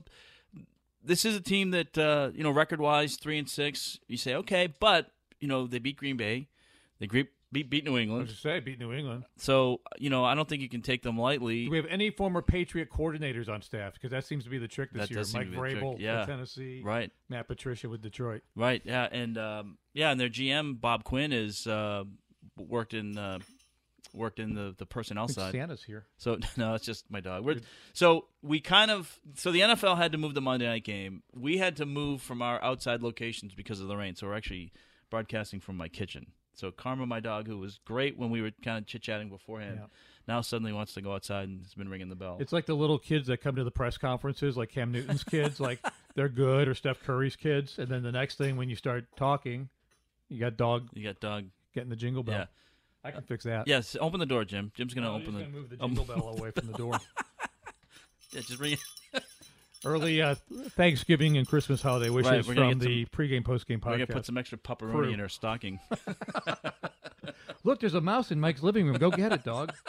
this 1.04 1.24
is 1.24 1.36
a 1.36 1.42
team 1.42 1.72
that 1.72 1.98
uh, 1.98 2.32
you 2.34 2.44
know, 2.44 2.52
record 2.52 2.82
wise, 2.82 3.16
three 3.16 3.38
and 3.38 3.50
six. 3.50 4.00
You 4.08 4.18
say 4.18 4.36
okay, 4.36 4.74
but 4.80 5.12
you 5.40 5.48
know, 5.48 5.68
they 5.68 5.80
beat 5.80 5.98
Green 5.98 6.18
Bay, 6.18 6.48
they 7.00 7.08
beat 7.08 7.30
beat, 7.52 7.70
beat 7.70 7.86
New 7.86 7.92
I 7.92 7.94
was 7.94 8.02
England. 8.02 8.28
just 8.28 8.42
say 8.42 8.60
beat 8.60 8.80
New 8.80 8.94
England. 8.94 9.24
So 9.38 9.82
you 9.98 10.10
know, 10.10 10.24
I 10.26 10.36
don't 10.36 10.48
think 10.48 10.62
you 10.62 10.70
can 10.70 10.82
take 10.82 11.04
them 11.04 11.18
lightly. 11.18 11.66
Do 11.66 11.72
we 11.72 11.78
have 11.78 11.86
any 11.90 12.10
former 12.10 12.42
Patriot 12.42 12.90
coordinators 12.90 13.50
on 13.50 13.62
staff? 13.62 13.94
Because 13.94 14.12
that 14.12 14.26
seems 14.26 14.44
to 14.46 14.50
be 14.50 14.58
the 14.58 14.68
trick 14.68 14.92
this 14.92 15.10
That 15.10 15.12
year. 15.12 15.24
Mike 15.34 15.46
to 15.46 15.52
be 15.52 15.56
the 15.56 15.62
trick, 15.62 15.76
Vrabel 15.78 16.00
yeah. 16.00 16.20
with 16.20 16.28
Tennessee, 16.30 16.82
right, 16.84 17.12
Matt 17.30 17.48
Patricia 17.48 17.90
with 17.90 18.02
Detroit. 18.02 18.42
right, 18.56 18.82
yeah, 18.84 19.08
and 19.12 19.38
um, 19.38 19.78
yeah, 19.94 20.12
and 20.12 20.20
their 20.20 20.30
GM 20.30 20.80
Bob 20.80 21.04
Quinn 21.04 21.32
is 21.34 21.68
uh, 21.68 22.04
worked 22.58 22.94
in. 22.94 23.18
Uh, 23.18 23.40
Worked 24.12 24.40
in 24.40 24.56
the, 24.56 24.74
the 24.76 24.88
personnel 24.88 25.28
side. 25.28 25.52
Santa's 25.52 25.84
here. 25.84 26.08
So 26.18 26.40
no, 26.58 26.74
it's 26.74 26.84
just 26.84 27.12
my 27.12 27.20
dog. 27.20 27.46
We're, 27.46 27.58
so 27.94 28.26
we 28.42 28.60
kind 28.60 28.90
of 28.90 29.20
so 29.36 29.52
the 29.52 29.60
NFL 29.60 29.98
had 29.98 30.14
to 30.14 30.18
move 30.18 30.34
the 30.34 30.42
Monday 30.42 30.66
night 30.66 30.84
game. 30.84 31.22
We 31.36 31.60
had 31.60 31.76
to 31.76 31.86
move 31.86 32.24
from 32.24 32.42
our 32.42 32.60
outside 32.64 33.04
locations 33.04 33.54
because 33.54 33.82
of 33.82 33.88
the 33.88 33.96
rain. 33.96 34.16
So 34.16 34.26
we're 34.26 34.36
actually 34.36 34.74
broadcasting 35.12 35.60
from 35.60 35.78
my 35.78 35.90
kitchen. 35.90 36.32
So 36.60 36.72
Karma, 36.72 37.06
my 37.06 37.20
dog, 37.22 37.48
who 37.48 37.58
was 37.58 37.80
great 37.86 38.18
when 38.18 38.30
we 38.32 38.42
were 38.42 38.52
kind 38.64 38.78
of 38.78 38.86
chit 38.86 39.02
chatting 39.02 39.30
beforehand, 39.30 39.80
Yeah. 39.82 39.88
now 40.28 40.42
suddenly 40.42 40.74
wants 40.74 40.94
to 40.96 41.02
go 41.02 41.14
outside 41.14 41.48
and 41.48 41.62
has 41.64 41.74
been 41.74 41.88
ringing 41.88 42.10
the 42.10 42.16
bell. 42.18 42.38
It's 42.42 42.52
like 42.52 42.66
the 42.66 42.74
little 42.76 43.00
kids 43.00 43.28
that 43.28 43.38
come 43.42 43.56
to 43.56 43.64
the 43.64 43.72
press 43.72 43.98
conferences, 43.98 44.58
like 44.58 44.70
Cam 44.70 44.92
Newton's 44.92 45.24
kids, 45.24 45.60
like 45.62 45.80
they're 46.16 46.28
good, 46.30 46.68
or 46.68 46.76
Steph 46.76 47.00
Curry's 47.02 47.38
kids, 47.38 47.80
and 47.80 47.88
then 47.88 48.04
the 48.04 48.12
next 48.12 48.36
thing 48.38 48.58
when 48.58 48.70
you 48.70 48.76
start 48.76 49.06
talking, 49.16 49.70
you 50.28 50.40
got 50.40 50.58
dog 50.58 50.90
you 50.94 51.04
got 51.04 51.20
dog. 51.22 51.46
getting 51.74 51.90
the 51.90 51.96
jingle 51.96 52.24
bell. 52.24 52.40
Yeah. 52.40 52.46
I 53.06 53.12
can 53.12 53.22
fix 53.22 53.46
that. 53.46 53.66
Yes, 53.66 53.96
open 54.02 54.20
the 54.20 54.26
door, 54.26 54.44
Jim. 54.44 54.74
Jim's 54.76 54.94
gonna 54.94 55.08
No, 55.08 55.14
open 55.16 55.28
he's 55.28 55.34
the. 55.36 55.40
gonna 55.44 55.54
move 55.56 55.70
the 55.70 55.82
um, 55.82 55.96
jingle 55.96 56.06
bell 56.16 56.36
away 56.38 56.52
from 56.52 56.68
the 56.68 56.74
door. 56.78 57.00
yeah, 58.34 58.42
just 58.42 58.60
ring 58.60 58.74
it. 59.14 59.24
Early 59.86 60.22
uh, 60.22 60.36
Thanksgiving 60.72 61.38
and 61.38 61.48
Christmas 61.48 61.82
holiday 61.82 62.10
wishes 62.10 62.32
Right, 62.32 62.46
from 62.46 62.80
the 62.80 63.06
pregame 63.06 63.44
postgame 63.44 63.80
podcast. 63.80 63.86
We're 63.86 63.98
gonna 64.00 64.08
put 64.08 64.26
some 64.26 64.38
extra 64.38 64.58
pepperoni 64.58 65.14
in 65.14 65.20
her 65.20 65.30
stocking. 65.30 65.80
Look, 67.64 67.80
there's 67.80 67.94
a 67.94 68.02
mouse 68.02 68.30
in 68.32 68.42
Mike's 68.42 68.62
living 68.62 68.88
room. 68.88 68.98
Go 68.98 69.10
get 69.10 69.32
it, 69.32 69.44
dog. 69.46 69.74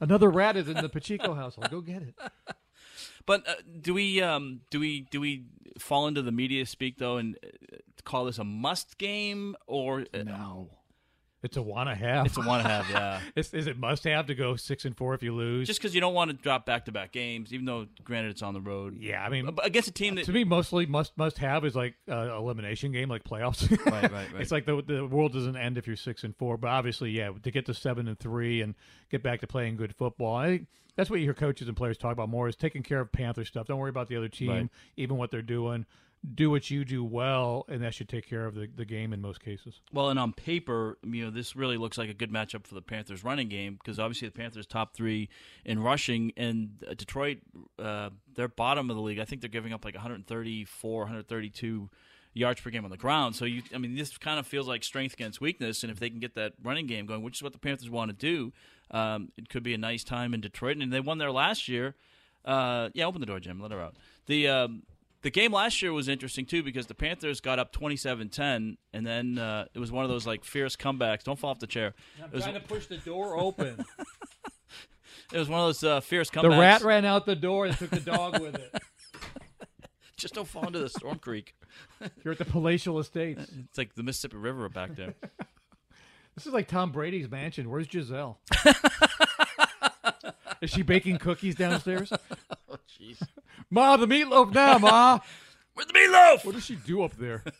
Another 0.00 0.30
rat 0.30 0.56
is 0.56 0.68
in 0.68 0.76
the 0.76 0.88
Pacheco 0.88 1.34
household. 1.34 1.70
Go 1.70 1.80
get 1.80 2.02
it. 2.02 2.14
But 3.26 3.48
uh, 3.48 3.54
do 3.80 3.94
we 3.94 4.20
um, 4.20 4.60
do 4.70 4.80
we 4.80 5.00
do 5.10 5.20
we 5.20 5.44
fall 5.78 6.06
into 6.06 6.22
the 6.22 6.32
media 6.32 6.66
speak 6.66 6.98
though 6.98 7.16
and 7.16 7.36
uh, 7.44 7.76
call 8.04 8.24
this 8.26 8.38
a 8.38 8.44
must 8.44 8.98
game 8.98 9.56
or 9.66 10.06
uh, 10.14 10.22
No. 10.24 10.70
It's 11.42 11.56
a 11.56 11.62
wanna 11.62 11.94
have. 11.94 12.26
it's 12.26 12.36
a 12.36 12.40
want 12.40 12.62
to 12.62 12.68
have? 12.68 12.88
Yeah, 12.90 13.20
Is, 13.36 13.52
is 13.52 13.66
it 13.66 13.76
must 13.78 14.04
have 14.04 14.26
to 14.26 14.34
go 14.34 14.54
six 14.56 14.84
and 14.84 14.96
four 14.96 15.12
if 15.14 15.22
you 15.22 15.34
lose? 15.34 15.66
just 15.66 15.80
because 15.80 15.94
you 15.94 16.00
don't 16.00 16.14
want 16.14 16.30
to 16.30 16.36
drop 16.36 16.64
back 16.66 16.84
to 16.84 16.92
back 16.92 17.10
games, 17.12 17.52
even 17.52 17.66
though 17.66 17.86
granted 18.04 18.30
it's 18.30 18.42
on 18.42 18.54
the 18.54 18.60
road. 18.60 18.96
yeah, 19.00 19.24
I 19.24 19.28
mean, 19.28 19.46
But 19.52 19.66
against 19.66 19.88
a 19.88 19.92
team 19.92 20.14
that 20.14 20.24
to 20.26 20.32
me, 20.32 20.44
mostly 20.44 20.86
must 20.86 21.16
must 21.18 21.38
have 21.38 21.64
is 21.64 21.74
like 21.74 21.94
uh, 22.08 22.36
elimination 22.36 22.92
game, 22.92 23.08
like 23.08 23.24
playoffs. 23.24 23.68
Right, 23.84 24.02
right, 24.02 24.12
right. 24.32 24.40
It's 24.40 24.52
like 24.52 24.66
the 24.66 24.82
the 24.82 25.04
world 25.06 25.32
doesn't 25.32 25.56
end 25.56 25.78
if 25.78 25.86
you're 25.86 25.96
six 25.96 26.22
and 26.24 26.36
four, 26.36 26.56
but 26.56 26.68
obviously, 26.68 27.10
yeah, 27.10 27.30
to 27.42 27.50
get 27.50 27.66
to 27.66 27.74
seven 27.74 28.06
and 28.08 28.18
three 28.18 28.60
and 28.62 28.74
get 29.10 29.22
back 29.22 29.40
to 29.40 29.46
playing 29.46 29.76
good 29.76 29.94
football. 29.96 30.36
I 30.36 30.46
think 30.46 30.66
that's 30.94 31.10
what 31.10 31.18
you 31.18 31.24
hear 31.26 31.34
coaches 31.34 31.66
and 31.68 31.76
players 31.76 31.98
talk 31.98 32.12
about 32.12 32.28
more 32.28 32.48
is 32.48 32.54
taking 32.54 32.82
care 32.82 33.00
of 33.00 33.10
Panther 33.10 33.44
stuff. 33.44 33.66
Don't 33.66 33.78
worry 33.78 33.90
about 33.90 34.08
the 34.08 34.16
other 34.16 34.28
team, 34.28 34.50
Right. 34.50 34.68
even 34.96 35.16
what 35.16 35.30
they're 35.30 35.42
doing. 35.42 35.86
Do 36.34 36.50
what 36.50 36.70
you 36.70 36.84
do 36.84 37.02
well, 37.02 37.64
and 37.68 37.82
that 37.82 37.94
should 37.94 38.08
take 38.08 38.28
care 38.28 38.46
of 38.46 38.54
the, 38.54 38.68
the 38.72 38.84
game 38.84 39.12
in 39.12 39.20
most 39.20 39.42
cases. 39.42 39.80
Well, 39.92 40.08
and 40.08 40.20
on 40.20 40.32
paper, 40.32 40.96
you 41.02 41.24
know, 41.24 41.30
this 41.30 41.56
really 41.56 41.76
looks 41.76 41.98
like 41.98 42.08
a 42.08 42.14
good 42.14 42.30
matchup 42.30 42.64
for 42.64 42.76
the 42.76 42.82
Panthers' 42.82 43.24
running 43.24 43.48
game 43.48 43.74
because 43.74 43.98
obviously 43.98 44.28
the 44.28 44.32
Panthers 44.32 44.66
top 44.66 44.94
three 44.94 45.28
in 45.64 45.80
rushing, 45.80 46.32
and 46.36 46.84
uh, 46.88 46.94
Detroit, 46.94 47.38
uh, 47.76 48.10
they're 48.34 48.46
bottom 48.46 48.88
of 48.88 48.94
the 48.94 49.02
league. 49.02 49.18
I 49.18 49.24
think 49.24 49.42
they're 49.42 49.48
giving 49.50 49.72
up 49.72 49.84
like 49.84 49.94
134, 49.94 51.00
132 51.00 51.90
yards 52.34 52.60
per 52.60 52.70
game 52.70 52.84
on 52.84 52.90
the 52.90 52.96
ground. 52.96 53.34
So 53.34 53.44
you, 53.44 53.62
I 53.74 53.78
mean, 53.78 53.96
this 53.96 54.16
kind 54.16 54.38
of 54.38 54.46
feels 54.46 54.68
like 54.68 54.84
strength 54.84 55.14
against 55.14 55.40
weakness, 55.40 55.82
and 55.82 55.90
if 55.90 55.98
they 55.98 56.08
can 56.08 56.20
get 56.20 56.36
that 56.36 56.52
running 56.62 56.86
game 56.86 57.06
going, 57.06 57.22
which 57.22 57.38
is 57.38 57.42
what 57.42 57.52
the 57.52 57.58
Panthers 57.58 57.90
want 57.90 58.10
to 58.10 58.16
do, 58.16 58.52
um, 58.92 59.32
it 59.36 59.48
could 59.48 59.62
be 59.62 59.74
a 59.74 59.78
nice 59.78 60.04
time 60.04 60.34
in 60.34 60.40
Detroit. 60.40 60.76
And 60.76 60.92
they 60.92 61.00
won 61.00 61.18
there 61.18 61.32
last 61.32 61.68
year. 61.68 61.96
Uh, 62.44 62.90
yeah, 62.94 63.06
open 63.06 63.20
the 63.20 63.26
door, 63.26 63.40
Jim. 63.40 63.60
Let 63.60 63.70
her 63.70 63.80
out. 63.80 63.96
The 64.26 64.48
um, 64.48 64.82
the 65.22 65.30
game 65.30 65.52
last 65.52 65.80
year 65.80 65.92
was 65.92 66.08
interesting 66.08 66.44
too 66.44 66.62
because 66.62 66.86
the 66.86 66.94
Panthers 66.94 67.40
got 67.40 67.58
up 67.58 67.72
27-10 67.72 68.76
and 68.92 69.06
then 69.06 69.38
uh, 69.38 69.66
it 69.72 69.78
was 69.78 69.90
one 69.90 70.04
of 70.04 70.10
those 70.10 70.26
like 70.26 70.44
fierce 70.44 70.76
comebacks. 70.76 71.22
Don't 71.22 71.38
fall 71.38 71.50
off 71.50 71.60
the 71.60 71.66
chair. 71.66 71.94
It 72.18 72.32
was, 72.32 72.42
trying 72.42 72.54
to 72.54 72.60
push 72.60 72.86
the 72.86 72.98
door 72.98 73.38
open. 73.38 73.84
it 75.32 75.38
was 75.38 75.48
one 75.48 75.60
of 75.60 75.66
those 75.66 75.84
uh, 75.84 76.00
fierce 76.00 76.28
comebacks. 76.28 76.42
the 76.42 76.50
rat 76.50 76.82
ran 76.82 77.04
out 77.04 77.24
the 77.24 77.36
door 77.36 77.66
and 77.66 77.76
took 77.76 77.90
the 77.90 78.00
dog 78.00 78.40
with 78.40 78.56
it. 78.56 78.74
Just 80.16 80.34
don't 80.34 80.46
fall 80.46 80.66
into 80.66 80.78
the 80.78 80.88
storm 80.88 81.18
creek. 81.18 81.54
You're 82.24 82.32
at 82.32 82.38
the 82.38 82.44
palatial 82.44 82.98
estates. 82.98 83.50
It's 83.58 83.78
like 83.78 83.94
the 83.94 84.02
Mississippi 84.02 84.36
River 84.36 84.68
back 84.68 84.94
there. 84.94 85.14
This 86.34 86.46
is 86.46 86.52
like 86.52 86.68
Tom 86.68 86.92
Brady's 86.92 87.30
mansion. 87.30 87.68
Where's 87.68 87.88
Gisele? 87.88 88.38
is 90.60 90.70
she 90.70 90.82
baking 90.82 91.18
cookies 91.18 91.54
downstairs? 91.56 92.12
Jeez. 93.00 93.20
Ma, 93.70 93.96
the 93.96 94.06
meatloaf 94.06 94.52
now, 94.54 94.78
Ma. 94.78 95.18
Where's 95.74 95.86
the 95.86 95.92
meatloaf? 95.94 96.44
What 96.44 96.54
does 96.54 96.64
she 96.64 96.76
do 96.76 97.02
up 97.02 97.16
there? 97.16 97.42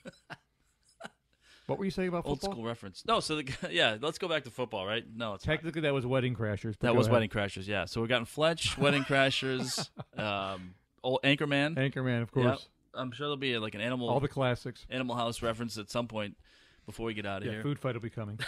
What 1.67 1.79
were 1.79 1.85
you 1.85 1.93
saying 1.93 2.09
about 2.09 2.27
Old 2.27 2.41
football? 2.41 2.55
school 2.57 2.65
reference. 2.67 3.05
No, 3.07 3.21
so 3.21 3.37
the, 3.37 3.49
yeah, 3.71 3.97
let's 4.03 4.19
go 4.19 4.27
back 4.29 4.43
to 4.45 4.51
football, 4.51 4.85
right? 4.85 5.05
No, 5.15 5.35
it's. 5.35 5.45
Technically, 5.45 5.83
that 5.83 5.95
was 5.95 6.05
Wedding 6.05 6.35
Crashers. 6.35 6.77
that 6.81 6.95
was 6.95 7.07
ahead. 7.07 7.13
Wedding 7.15 7.29
Crashers. 7.31 7.69
Yeah, 7.69 7.85
so 7.85 8.03
we 8.03 8.09
got 8.09 8.27
Fletch, 8.27 8.77
Wedding 8.77 9.05
Crashers, 9.05 9.89
um, 10.19 10.75
old 11.05 11.21
Anchorman. 11.23 11.77
Anchorman, 11.77 12.23
of 12.23 12.31
Yep. 12.35 12.45
course. 12.45 12.69
I'm 12.93 13.13
sure 13.13 13.27
there'll 13.27 13.37
be 13.37 13.57
like 13.59 13.77
an 13.77 13.81
animal 13.81 14.11
All 14.11 14.19
the 14.21 14.29
classics. 14.29 14.85
Animal 14.91 15.15
House 15.15 15.41
reference 15.41 15.79
at 15.79 15.89
some 15.89 16.09
point 16.09 16.37
before 16.85 17.07
we 17.07 17.15
get 17.15 17.27
out 17.27 17.43
of 17.43 17.47
Yeah, 17.47 17.53
here. 17.53 17.63
Food 17.63 17.79
Fight 17.79 17.95
will 17.95 18.03
be 18.03 18.11
coming. 18.11 18.39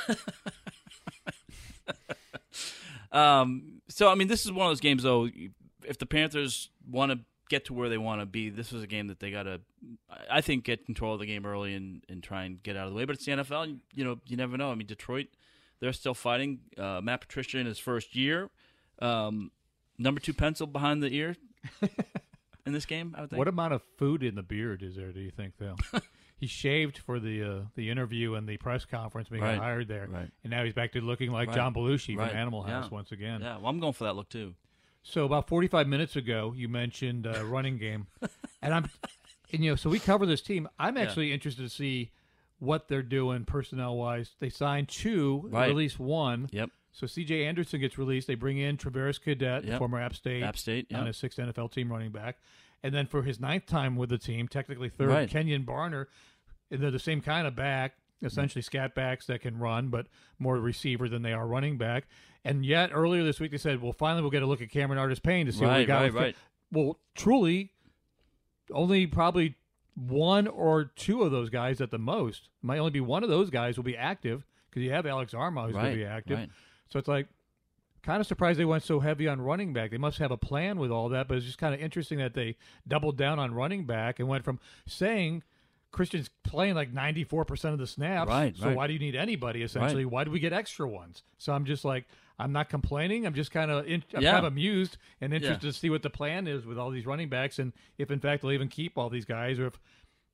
Um, 3.12 3.80
so 3.88 4.10
I 4.10 4.16
mean, 4.16 4.26
this 4.28 4.44
is 4.44 4.50
one 4.52 4.66
of 4.66 4.70
those 4.70 4.80
games 4.80 5.04
though. 5.04 5.28
If 5.86 5.98
the 5.98 6.06
Panthers 6.06 6.70
want 6.90 7.12
to 7.12 7.20
get 7.50 7.66
to 7.66 7.74
where 7.74 7.88
they 7.88 7.98
want 7.98 8.20
to 8.20 8.26
be, 8.26 8.48
this 8.50 8.72
is 8.72 8.82
a 8.82 8.86
game 8.86 9.06
that 9.08 9.20
they 9.20 9.30
got 9.30 9.42
to, 9.44 9.60
I 10.30 10.40
think, 10.40 10.64
get 10.64 10.86
control 10.86 11.14
of 11.14 11.20
the 11.20 11.26
game 11.26 11.44
early 11.44 11.74
and, 11.74 12.02
and 12.08 12.22
try 12.22 12.44
and 12.44 12.62
get 12.62 12.76
out 12.76 12.86
of 12.86 12.92
the 12.92 12.96
way. 12.96 13.04
But 13.04 13.16
it's 13.16 13.24
the 13.26 13.32
NFL. 13.32 13.68
You, 13.68 13.80
you 13.94 14.04
know, 14.04 14.18
you 14.26 14.36
never 14.36 14.56
know. 14.56 14.70
I 14.70 14.74
mean, 14.74 14.86
Detroit, 14.86 15.26
they're 15.80 15.92
still 15.92 16.14
fighting. 16.14 16.60
Uh, 16.78 17.00
Matt 17.02 17.20
Patricia 17.20 17.58
in 17.58 17.66
his 17.66 17.78
first 17.78 18.16
year, 18.16 18.50
um, 19.00 19.50
number 19.98 20.20
two 20.20 20.32
pencil 20.34 20.66
behind 20.66 21.02
the 21.02 21.08
ear 21.14 21.36
in 22.66 22.72
this 22.72 22.86
game. 22.86 23.14
I 23.16 23.22
would 23.22 23.30
think. 23.30 23.38
What 23.38 23.48
amount 23.48 23.74
of 23.74 23.82
food 23.98 24.22
in 24.22 24.34
the 24.34 24.42
beard 24.42 24.82
is 24.82 24.96
there? 24.96 25.12
Do 25.12 25.20
you 25.20 25.30
think, 25.30 25.54
though? 25.58 25.76
he 26.36 26.46
shaved 26.46 26.98
for 26.98 27.20
the 27.20 27.42
uh, 27.42 27.60
the 27.74 27.90
interview 27.90 28.34
and 28.34 28.48
the 28.48 28.56
press 28.56 28.84
conference 28.86 29.30
when 29.30 29.40
he 29.40 29.44
Right. 29.46 29.56
got 29.56 29.62
hired 29.64 29.88
there, 29.88 30.06
Right. 30.10 30.30
and 30.42 30.50
now 30.50 30.64
he's 30.64 30.72
back 30.74 30.92
to 30.92 31.00
looking 31.00 31.30
like 31.30 31.48
Right. 31.48 31.56
John 31.56 31.74
Belushi 31.74 32.14
from 32.16 32.28
Animal 32.34 32.62
House 32.62 32.86
Yeah. 32.90 32.94
once 32.94 33.12
again. 33.12 33.40
yeah, 33.42 33.56
well, 33.58 33.66
I'm 33.66 33.80
going 33.80 33.92
for 33.92 34.04
that 34.04 34.16
look 34.16 34.28
too. 34.30 34.54
So 35.06 35.25
about 35.26 35.49
45 35.49 35.87
minutes 35.87 36.16
ago, 36.16 36.52
you 36.56 36.68
mentioned 36.68 37.26
uh, 37.26 37.44
running 37.44 37.76
game, 37.76 38.06
and 38.62 38.73
I'm, 38.75 38.88
and 39.52 39.62
you 39.62 39.70
know, 39.70 39.76
so 39.76 39.90
we 39.90 39.99
cover 39.99 40.25
this 40.26 40.40
team. 40.40 40.66
I'm 40.78 40.96
Yeah. 40.96 41.02
actually 41.02 41.32
interested 41.32 41.62
to 41.62 41.68
see 41.68 42.11
what 42.58 42.88
they're 42.88 43.02
doing 43.02 43.44
personnel 43.44 43.96
wise. 43.96 44.34
They 44.40 44.49
signed 44.49 44.88
two, 44.88 45.44
Right. 45.52 45.68
release 45.68 45.99
one. 45.99 46.49
Yep. 46.52 46.70
So 46.92 47.06
C.J. 47.06 47.44
Anderson 47.44 47.80
gets 47.80 47.99
released. 47.99 48.28
They 48.28 48.34
bring 48.34 48.56
in 48.56 48.76
Travaris 48.78 49.20
Cadet, 49.20 49.64
Yep. 49.64 49.78
former 49.78 50.00
App 50.00 50.14
State, 50.14 50.42
App 50.42 50.56
State, 50.56 50.92
on 50.94 51.06
his 51.06 51.16
sixth 51.18 51.38
NFL 51.38 51.68
team 51.70 51.92
running 51.92 52.11
back, 52.12 52.38
and 52.82 52.94
then 52.94 53.06
for 53.06 53.23
his 53.23 53.38
ninth 53.38 53.66
time 53.66 53.96
with 53.96 54.08
the 54.08 54.18
team, 54.18 54.49
technically 54.49 54.88
third, 54.88 55.11
Right. 55.11 55.28
Kenjon 55.30 55.64
Barner. 55.66 56.06
And 56.70 56.80
they're 56.82 56.90
the 56.90 56.99
same 56.99 57.20
kind 57.20 57.46
of 57.46 57.54
back, 57.54 57.96
essentially 58.23 58.62
scat 58.62 58.94
backs 58.94 59.26
that 59.26 59.40
can 59.40 59.59
run, 59.59 59.88
but 59.88 60.06
more 60.38 60.56
receiver 60.59 61.09
than 61.09 61.23
they 61.23 61.33
are 61.33 61.47
running 61.47 61.76
back. 61.78 62.04
And 62.44 62.64
yet 62.64 62.90
earlier 62.92 63.23
this 63.25 63.40
week 63.40 63.50
they 63.50 63.59
said, 63.59 63.80
"Well, 63.83 63.92
finally 63.92 64.23
we'll 64.23 64.30
get 64.30 64.42
a 64.42 64.47
look 64.47 64.61
at 64.62 64.71
Cameron 64.71 64.99
Artis 64.99 65.18
Payne 65.18 65.47
to 65.47 65.52
see 65.52 65.61
what 65.64 65.68
we 65.73 65.76
Right, 65.78 65.87
got." 65.87 66.00
right, 66.02 66.12
with- 66.14 66.23
right. 66.23 66.37
Well, 66.73 66.99
truly, 67.14 67.73
only 68.71 69.06
probably 69.06 69.56
one 69.94 70.49
or 70.49 70.85
two 70.85 71.23
of 71.23 71.30
those 71.30 71.50
guys 71.50 71.80
at 71.80 71.90
the 71.90 71.99
most. 71.99 72.49
Might 72.62 72.78
only 72.78 72.90
be 72.90 73.00
one 73.00 73.23
of 73.23 73.28
those 73.28 73.50
guys 73.50 73.76
will 73.76 73.85
be 73.85 73.97
active 73.97 74.44
because 74.71 74.83
you 74.83 74.90
have 74.90 75.06
Alex 75.06 75.33
Armah 75.35 75.64
who's 75.66 75.73
going 75.73 75.85
Right, 75.85 75.90
to 75.92 75.97
be 75.97 76.04
active. 76.04 76.38
right. 76.38 76.50
So 76.88 76.99
it's 76.99 77.09
like 77.09 77.28
kind 78.02 78.21
of 78.21 78.26
surprised 78.26 78.59
they 78.59 78.64
went 78.64 78.83
so 78.83 79.00
heavy 79.00 79.28
on 79.28 79.40
running 79.40 79.73
back. 79.73 79.90
They 79.90 79.99
must 79.99 80.18
have 80.18 80.30
a 80.30 80.37
plan 80.37 80.78
with 80.78 80.90
all 80.90 81.09
that, 81.11 81.28
but 81.28 81.37
it's 81.37 81.47
just 81.47 81.59
kind 81.59 81.75
of 81.75 81.80
interesting 81.80 82.18
that 82.18 82.35
they 82.35 82.56
doubled 82.87 83.16
down 83.16 83.38
on 83.38 83.54
running 83.54 83.87
back 83.87 84.18
and 84.18 84.28
went 84.28 84.44
from 84.44 84.59
saying 84.87 85.42
Christian's 85.94 86.28
playing 86.42 86.74
like 86.74 86.92
94% 86.92 87.72
of 87.72 87.78
the 87.78 87.86
snaps. 87.86 88.28
Right, 88.28 88.54
So 88.56 88.66
right. 88.66 88.76
why 88.76 88.86
do 88.86 88.92
you 88.92 88.98
need 88.98 89.16
anybody 89.16 89.62
essentially? 89.62 90.04
Right. 90.04 90.12
Why 90.12 90.24
do 90.24 90.30
we 90.30 90.40
get 90.40 90.52
extra 90.52 90.86
ones? 90.86 91.22
So 91.38 91.52
I'm 91.54 91.64
just 91.64 91.84
like 91.84 92.04
I'm 92.38 92.52
not 92.52 92.68
complaining. 92.68 93.26
I'm 93.26 93.34
just 93.34 93.52
kind 93.52 93.70
of 93.70 93.86
in, 93.86 94.02
I'm 94.12 94.22
Yeah. 94.22 94.32
kind 94.32 94.44
of 94.46 94.52
amused 94.52 94.98
and 95.20 95.32
interested 95.32 95.64
Yeah. 95.64 95.70
to 95.70 95.76
see 95.78 95.88
what 95.88 96.02
the 96.02 96.10
plan 96.10 96.46
is 96.48 96.66
with 96.66 96.78
all 96.78 96.90
these 96.90 97.06
running 97.06 97.28
backs 97.28 97.58
and 97.58 97.72
if 97.96 98.10
in 98.10 98.18
fact 98.20 98.42
they'll 98.42 98.52
even 98.52 98.68
keep 98.68 98.98
all 98.98 99.08
these 99.08 99.24
guys 99.24 99.58
or 99.58 99.68
if 99.68 99.78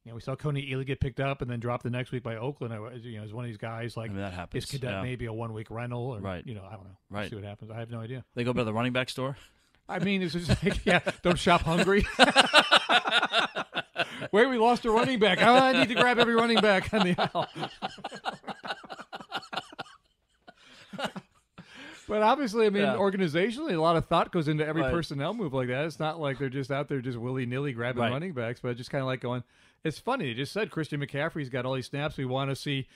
you 0.06 0.12
know, 0.12 0.16
we 0.16 0.22
saw 0.22 0.34
Coney 0.34 0.62
Ely 0.70 0.84
get 0.84 0.98
picked 0.98 1.20
up 1.20 1.42
and 1.42 1.50
then 1.50 1.60
dropped 1.60 1.82
the 1.82 1.90
next 1.90 2.10
week 2.10 2.22
by 2.22 2.36
Oakland. 2.36 2.72
I 2.72 2.78
was, 2.78 3.04
you 3.04 3.18
know, 3.18 3.24
as 3.24 3.34
one 3.34 3.44
of 3.44 3.50
these 3.50 3.58
guys 3.58 3.98
like 3.98 4.10
I 4.10 4.14
mean, 4.14 4.22
that 4.22 4.32
happens, 4.32 4.64
is 4.64 4.70
cadet 4.70 4.90
yeah. 4.92 5.02
maybe 5.02 5.26
a 5.26 5.32
one 5.32 5.52
week 5.52 5.70
rental 5.70 6.06
or 6.12 6.20
Right. 6.20 6.42
you 6.46 6.54
know, 6.54 6.64
I 6.66 6.72
don't 6.72 6.84
know. 6.84 6.96
Right. 7.10 7.28
See 7.28 7.36
what 7.36 7.44
happens. 7.44 7.70
I 7.70 7.78
have 7.78 7.90
no 7.90 8.00
idea. 8.00 8.24
They 8.34 8.44
go 8.44 8.54
by 8.54 8.64
the 8.64 8.72
running 8.72 8.94
back 8.94 9.10
store. 9.10 9.36
I 9.90 9.98
mean, 9.98 10.22
it's 10.22 10.32
just 10.32 10.48
like, 10.64 10.86
yeah, 10.86 11.00
don't 11.22 11.38
shop 11.38 11.60
hungry. 11.62 12.06
Wait, 14.32 14.46
we 14.48 14.58
lost 14.58 14.84
a 14.84 14.90
running 14.90 15.18
back. 15.18 15.38
Oh, 15.40 15.54
I 15.54 15.72
need 15.72 15.88
to 15.88 15.94
grab 15.94 16.18
every 16.18 16.34
running 16.34 16.60
back 16.60 16.92
on 16.94 17.06
the 17.06 17.14
aisle. 17.18 17.48
but 22.08 22.22
obviously, 22.22 22.66
I 22.66 22.70
mean, 22.70 22.82
Yeah. 22.82 22.96
organizationally, 22.96 23.74
a 23.74 23.80
lot 23.80 23.96
of 23.96 24.06
thought 24.06 24.32
goes 24.32 24.48
into 24.48 24.66
every 24.66 24.82
Right. 24.82 24.92
personnel 24.92 25.32
move 25.34 25.52
like 25.54 25.68
that. 25.68 25.84
It's 25.84 26.00
not 26.00 26.18
like 26.20 26.38
they're 26.38 26.48
just 26.48 26.70
out 26.70 26.88
there 26.88 27.00
just 27.00 27.18
willy 27.18 27.46
nilly 27.46 27.72
grabbing 27.72 28.02
Right. 28.02 28.10
running 28.12 28.32
backs, 28.32 28.60
but 28.60 28.76
just 28.76 28.90
kind 28.90 29.00
of 29.02 29.06
like 29.06 29.20
going, 29.20 29.44
it's 29.84 29.98
funny. 29.98 30.26
They 30.26 30.34
just 30.34 30.52
said 30.52 30.70
Christian 30.70 31.00
McCaffrey's 31.00 31.48
got 31.48 31.64
all 31.64 31.74
these 31.74 31.86
snaps. 31.86 32.16
We 32.16 32.24
want 32.24 32.50
to 32.50 32.56
see. 32.56 32.88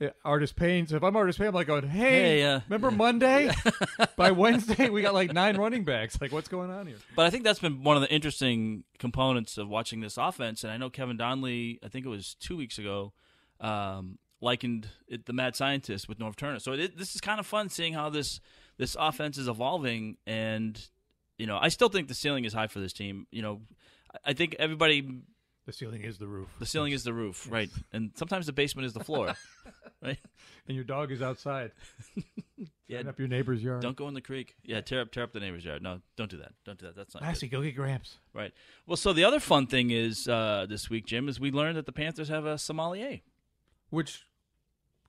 Uh, 0.00 0.08
Artis 0.24 0.52
Payne. 0.52 0.86
So 0.86 0.96
if 0.96 1.02
I'm 1.02 1.16
Artis 1.16 1.38
Payne, 1.38 1.48
I'm 1.48 1.54
like 1.54 1.66
going, 1.66 1.88
"Hey, 1.88 2.10
Hey, 2.40 2.44
uh, 2.44 2.60
remember 2.68 2.90
Monday? 2.90 3.50
By 4.16 4.30
Wednesday, 4.30 4.88
we 4.90 5.02
got 5.02 5.14
like 5.14 5.32
nine 5.32 5.56
running 5.56 5.84
backs. 5.84 6.20
Like, 6.20 6.32
what's 6.32 6.48
going 6.48 6.70
on 6.70 6.86
here?" 6.86 6.96
But 7.16 7.26
I 7.26 7.30
think 7.30 7.44
that's 7.44 7.58
been 7.58 7.82
one 7.82 7.96
of 7.96 8.02
the 8.02 8.10
interesting 8.12 8.84
components 8.98 9.58
of 9.58 9.68
watching 9.68 10.00
this 10.00 10.16
offense. 10.16 10.62
And 10.62 10.72
I 10.72 10.76
know 10.76 10.88
Kevin 10.90 11.16
Donnelly, 11.16 11.80
I 11.84 11.88
think 11.88 12.06
it 12.06 12.08
was 12.08 12.34
two 12.38 12.56
weeks 12.56 12.78
ago, 12.78 13.12
um, 13.60 14.18
likened 14.40 14.88
it, 15.08 15.26
the 15.26 15.32
mad 15.32 15.56
scientist 15.56 16.08
with 16.08 16.18
Norv 16.18 16.36
Turner. 16.36 16.60
So 16.60 16.72
it, 16.72 16.96
this 16.96 17.14
is 17.14 17.20
kind 17.20 17.40
of 17.40 17.46
fun 17.46 17.68
seeing 17.68 17.94
how 17.94 18.08
this 18.08 18.40
this 18.76 18.96
offense 18.98 19.36
is 19.36 19.48
evolving. 19.48 20.16
And 20.26 20.80
you 21.38 21.46
know, 21.46 21.58
I 21.60 21.68
still 21.68 21.88
think 21.88 22.06
the 22.08 22.14
ceiling 22.14 22.44
is 22.44 22.52
high 22.52 22.68
for 22.68 22.78
this 22.78 22.92
team. 22.92 23.26
You 23.32 23.42
know, 23.42 23.62
I 24.24 24.32
think 24.32 24.54
everybody 24.60 25.22
The 25.68 25.74
ceiling 25.74 26.00
is 26.02 26.16
the 26.16 26.26
roof. 26.26 26.48
the 26.58 26.64
ceiling 26.64 26.92
is 26.92 27.04
the 27.04 27.12
roof, 27.12 27.46
right? 27.50 27.68
And 27.92 28.10
sometimes 28.14 28.46
the 28.46 28.54
basement 28.54 28.86
is 28.86 28.94
the 28.94 29.04
floor, 29.04 29.34
right? 30.02 30.16
and 30.66 30.74
your 30.74 30.84
dog 30.84 31.12
is 31.12 31.20
outside. 31.20 31.72
Yeah, 32.88 33.00
up 33.00 33.18
your 33.18 33.28
neighbor's 33.28 33.62
yard. 33.62 33.82
don't 33.82 33.96
go 33.96 34.08
in 34.08 34.14
the 34.14 34.22
creek. 34.22 34.54
Yeah, 34.64 34.80
tear 34.80 35.02
up 35.02 35.12
tear 35.12 35.22
up 35.22 35.34
the 35.34 35.40
neighbor's 35.40 35.62
yard. 35.62 35.82
No, 35.82 36.00
don't 36.16 36.30
do 36.30 36.38
that. 36.38 36.52
Don't 36.64 36.78
do 36.78 36.86
that. 36.86 36.96
That's 36.96 37.14
not 37.14 37.38
good. 37.38 37.50
Go 37.50 37.60
get 37.60 37.76
Gramps. 37.76 38.16
Right. 38.32 38.50
Well, 38.86 38.96
so 38.96 39.12
the 39.12 39.24
other 39.24 39.40
fun 39.40 39.66
thing 39.66 39.90
is 39.90 40.26
uh, 40.26 40.64
this 40.66 40.88
week, 40.88 41.04
Jim, 41.04 41.28
is 41.28 41.38
we 41.38 41.50
learned 41.50 41.76
that 41.76 41.84
the 41.84 41.92
Panthers 41.92 42.30
have 42.30 42.46
a 42.46 42.56
sommelier. 42.56 43.20
Which 43.90 44.24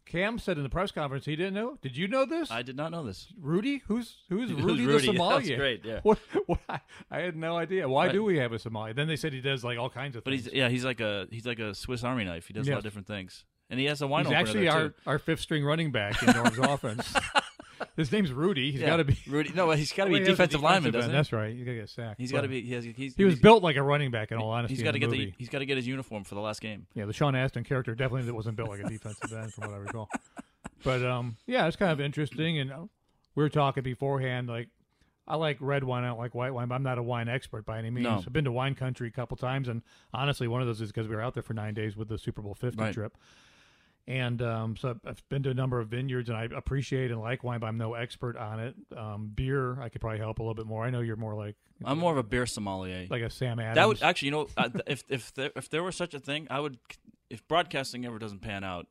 Cam 0.10 0.40
said 0.40 0.58
in 0.58 0.64
the 0.64 0.70
press 0.70 0.92
conference 0.92 1.24
he 1.26 1.36
didn't 1.36 1.54
know. 1.54 1.78
Did 1.82 1.96
you 1.96 2.08
know 2.08 2.26
this? 2.26 2.50
I 2.52 2.62
did 2.64 2.76
not 2.76 2.92
know 2.92 3.04
this. 3.06 3.28
Rudy? 3.40 3.82
Who's 3.88 4.18
who's 4.28 4.52
Rudy, 4.54 4.86
Rudy? 4.86 5.00
the 5.08 5.14
sommelier? 5.14 5.40
That's 5.42 5.50
great, 5.58 5.86
yeah. 5.86 6.00
What, 6.04 6.18
what, 6.48 6.60
I, 6.68 6.80
I 7.12 7.20
had 7.20 7.36
no 7.36 7.56
idea. 7.58 7.88
Why 7.88 8.08
Right. 8.08 8.14
do 8.14 8.24
we 8.24 8.38
have 8.40 8.52
a 8.52 8.60
sommelier? 8.60 8.94
Then 8.94 9.08
they 9.08 9.16
said 9.16 9.32
he 9.34 9.42
does 9.42 9.64
like 9.64 9.78
all 9.78 9.90
kinds 9.90 10.16
of 10.16 10.24
But 10.24 10.32
things. 10.32 10.46
he's 10.46 10.54
yeah, 10.54 10.68
he's 10.70 10.84
like 10.84 11.00
a 11.00 11.28
he's 11.32 11.46
like 11.46 11.60
a 11.60 11.74
Swiss 11.76 12.04
Army 12.04 12.26
knife. 12.26 12.48
He 12.48 12.54
does 12.54 12.68
a 12.68 12.72
lot 12.72 12.80
of 12.80 12.84
different 12.84 13.08
things, 13.08 13.46
and 13.70 13.80
he 13.80 13.86
has 13.86 14.02
a 14.02 14.08
wine 14.08 14.26
He's 14.26 14.34
actually 14.34 14.68
our, 14.68 14.90
too. 14.90 14.94
our 15.06 15.20
fifth 15.20 15.42
string 15.42 15.64
running 15.64 15.92
back 15.92 16.22
in 16.24 16.34
Norv's 16.36 16.58
offense. 16.62 17.14
His 17.96 18.12
name's 18.12 18.32
Rudy. 18.32 18.72
He's 18.72 18.82
Yeah. 18.82 18.88
got 18.88 18.98
to 18.98 19.04
be 19.04 19.18
Rudy. 19.28 19.52
No, 19.54 19.70
he's 19.72 19.92
got 19.94 20.06
to 20.06 20.10
be 20.12 20.16
he 20.16 20.20
has 20.22 20.28
a 20.30 20.32
defensive 20.32 20.62
lineman, 20.62 20.92
doesn't 20.92 21.12
he? 21.12 21.16
That's 21.16 21.32
right. 21.32 21.54
He's 21.56 21.64
got 21.66 21.72
to 21.72 21.78
get 21.78 21.90
sacked. 21.90 22.20
He's 22.20 22.32
got 22.32 22.42
to 22.42 22.48
be. 22.48 22.62
He, 22.62 22.74
has, 22.74 22.84
he's, 22.84 23.16
He 23.16 23.24
was 23.24 23.34
he's- 23.36 23.42
built 23.42 23.64
like 23.64 23.76
a 23.76 23.84
running 23.84 24.12
back. 24.12 24.32
In 24.32 24.38
all 24.38 24.52
honesty, 24.52 24.76
He's 24.76 24.84
got 24.84 24.92
to 24.92 24.98
in 24.98 25.02
get 25.02 25.10
the 25.12 25.26
the 25.26 25.34
he's 25.38 25.50
got 25.50 25.60
to 25.60 25.66
get 25.66 25.78
his 25.78 25.88
uniform 25.88 26.24
for 26.24 26.36
the 26.36 26.42
last 26.42 26.62
game. 26.62 26.88
Yeah, 26.94 27.06
the 27.06 27.14
Sean 27.14 27.36
Astin 27.36 27.64
character 27.64 27.96
definitely 27.96 28.32
wasn't 28.32 28.56
built 28.58 28.70
like 28.70 28.80
a 28.82 28.90
defensive 28.90 29.32
end, 29.34 29.54
from 29.54 29.66
what 29.70 29.74
I 29.74 29.78
recall. 29.78 30.10
But 30.84 31.04
um, 31.04 31.38
yeah, 31.48 31.68
it's 31.68 31.76
kind 31.76 31.92
of 31.92 32.00
interesting. 32.00 32.60
And 32.60 32.72
uh, 32.72 32.80
we 33.36 33.44
were 33.44 33.50
talking 33.50 33.84
beforehand, 33.84 34.48
like 34.48 34.70
I 35.28 35.36
like 35.36 35.58
red 35.60 35.84
wine, 35.84 36.04
I 36.04 36.08
don't 36.08 36.18
like 36.18 36.34
white 36.34 36.54
wine, 36.54 36.68
but 36.70 36.76
I'm 36.76 36.84
not 36.84 36.98
a 36.98 37.04
wine 37.04 37.28
expert 37.30 37.66
by 37.66 37.78
any 37.80 37.90
means. 37.90 38.04
No. 38.06 38.24
I've 38.26 38.34
been 38.34 38.46
to 38.46 38.52
wine 38.52 38.76
country 38.76 39.08
a 39.08 39.12
couple 39.12 39.38
times, 39.38 39.68
and 39.68 39.82
honestly, 40.14 40.48
one 40.48 40.62
of 40.62 40.68
those 40.68 40.82
is 40.82 40.92
because 40.92 41.08
we 41.08 41.16
were 41.16 41.22
out 41.22 41.34
there 41.34 41.44
for 41.44 41.54
nine 41.54 41.74
days 41.74 41.96
with 41.96 42.08
the 42.08 42.18
Super 42.18 42.42
Bowl 42.42 42.56
Fifty 42.56 42.82
Right. 42.82 42.94
trip. 42.94 43.16
And 44.10 44.42
um, 44.42 44.76
so 44.76 45.00
I've- 45.06 45.22
been 45.30 45.44
to 45.44 45.52
a 45.52 45.54
number 45.54 45.80
of 45.80 45.88
vineyards, 45.90 46.30
and 46.30 46.38
I 46.38 46.46
appreciate 46.46 47.12
and 47.12 47.22
like 47.22 47.44
wine, 47.44 47.60
but 47.60 47.68
I'm 47.68 47.78
no 47.78 47.94
expert 47.94 48.36
on 48.38 48.60
it. 48.60 48.76
Um, 48.98 49.32
beer, 49.36 49.80
I 49.80 49.90
could 49.90 50.02
probably 50.02 50.18
help 50.18 50.40
a 50.40 50.42
little 50.42 50.56
bit 50.56 50.66
more. 50.66 50.84
I 50.84 50.90
know 50.90 51.02
you're 51.02 51.16
more 51.16 51.36
like 51.36 51.56
I'm 51.86 52.00
more 52.00 52.12
of 52.12 52.18
a 52.18 52.24
beer 52.24 52.48
sommelier. 52.48 53.06
like 53.12 53.22
a 53.22 53.30
Sam 53.30 53.60
Adams. 53.60 53.76
that 53.76 53.88
would 53.88 54.02
actually, 54.02 54.26
you 54.26 54.32
know, 54.32 54.48
if 54.88 55.04
if 55.10 55.32
there, 55.36 55.52
if 55.56 55.70
there 55.70 55.84
were 55.84 55.92
such 55.92 56.16
a 56.16 56.20
thing, 56.20 56.48
I 56.50 56.60
would. 56.60 56.80
If 57.30 57.48
broadcasting 57.48 58.04
ever 58.08 58.18
doesn't 58.18 58.40
pan 58.40 58.64
out, 58.64 58.88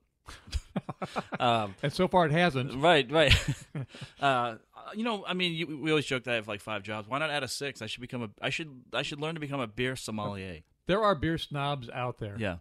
um, 1.40 1.74
and 1.82 1.92
so 1.92 2.06
far 2.06 2.26
it 2.26 2.30
hasn't. 2.30 2.74
Right, 2.80 3.10
right. 3.10 3.34
uh, 4.20 4.54
you 4.94 5.02
know, 5.02 5.24
I 5.26 5.34
mean, 5.34 5.52
you, 5.54 5.78
we 5.82 5.90
always 5.90 6.06
joke 6.06 6.22
that 6.24 6.30
I 6.30 6.34
have 6.36 6.46
like 6.46 6.60
five 6.60 6.84
jobs. 6.84 7.08
Why 7.08 7.18
not 7.18 7.30
add 7.30 7.42
a 7.42 7.48
six? 7.48 7.82
I 7.82 7.86
should 7.86 8.02
become 8.02 8.22
a. 8.22 8.30
I 8.40 8.50
should. 8.50 8.70
I 8.92 9.02
should 9.02 9.20
learn 9.20 9.34
to 9.34 9.40
become 9.40 9.58
a 9.58 9.66
beer 9.66 9.96
sommelier. 9.96 10.60
There 10.86 11.02
are 11.02 11.16
beer 11.16 11.38
snobs 11.38 11.90
out 11.90 12.18
there. 12.18 12.36
Yeah. 12.38 12.58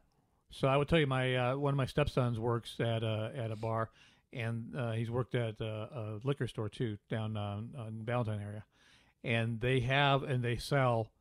So 0.49 0.67
I 0.67 0.77
would 0.77 0.87
tell 0.87 0.99
you, 0.99 1.07
my 1.07 1.35
uh, 1.35 1.57
one 1.57 1.73
of 1.73 1.77
my 1.77 1.85
stepsons 1.85 2.39
works 2.39 2.75
at 2.79 3.03
a 3.03 3.31
at 3.35 3.51
a 3.51 3.55
bar, 3.55 3.89
and 4.33 4.73
uh, 4.77 4.91
he's 4.91 5.11
worked 5.11 5.35
at 5.35 5.61
uh, 5.61 5.65
a 5.65 6.19
liquor 6.23 6.47
store 6.47 6.69
too 6.69 6.97
down 7.09 7.35
uh, 7.35 7.59
in 7.87 8.03
Ballantyne 8.03 8.41
area, 8.41 8.63
and 9.23 9.59
they 9.59 9.81
have 9.81 10.23
and 10.23 10.43
they 10.43 10.55
sell 10.57 11.11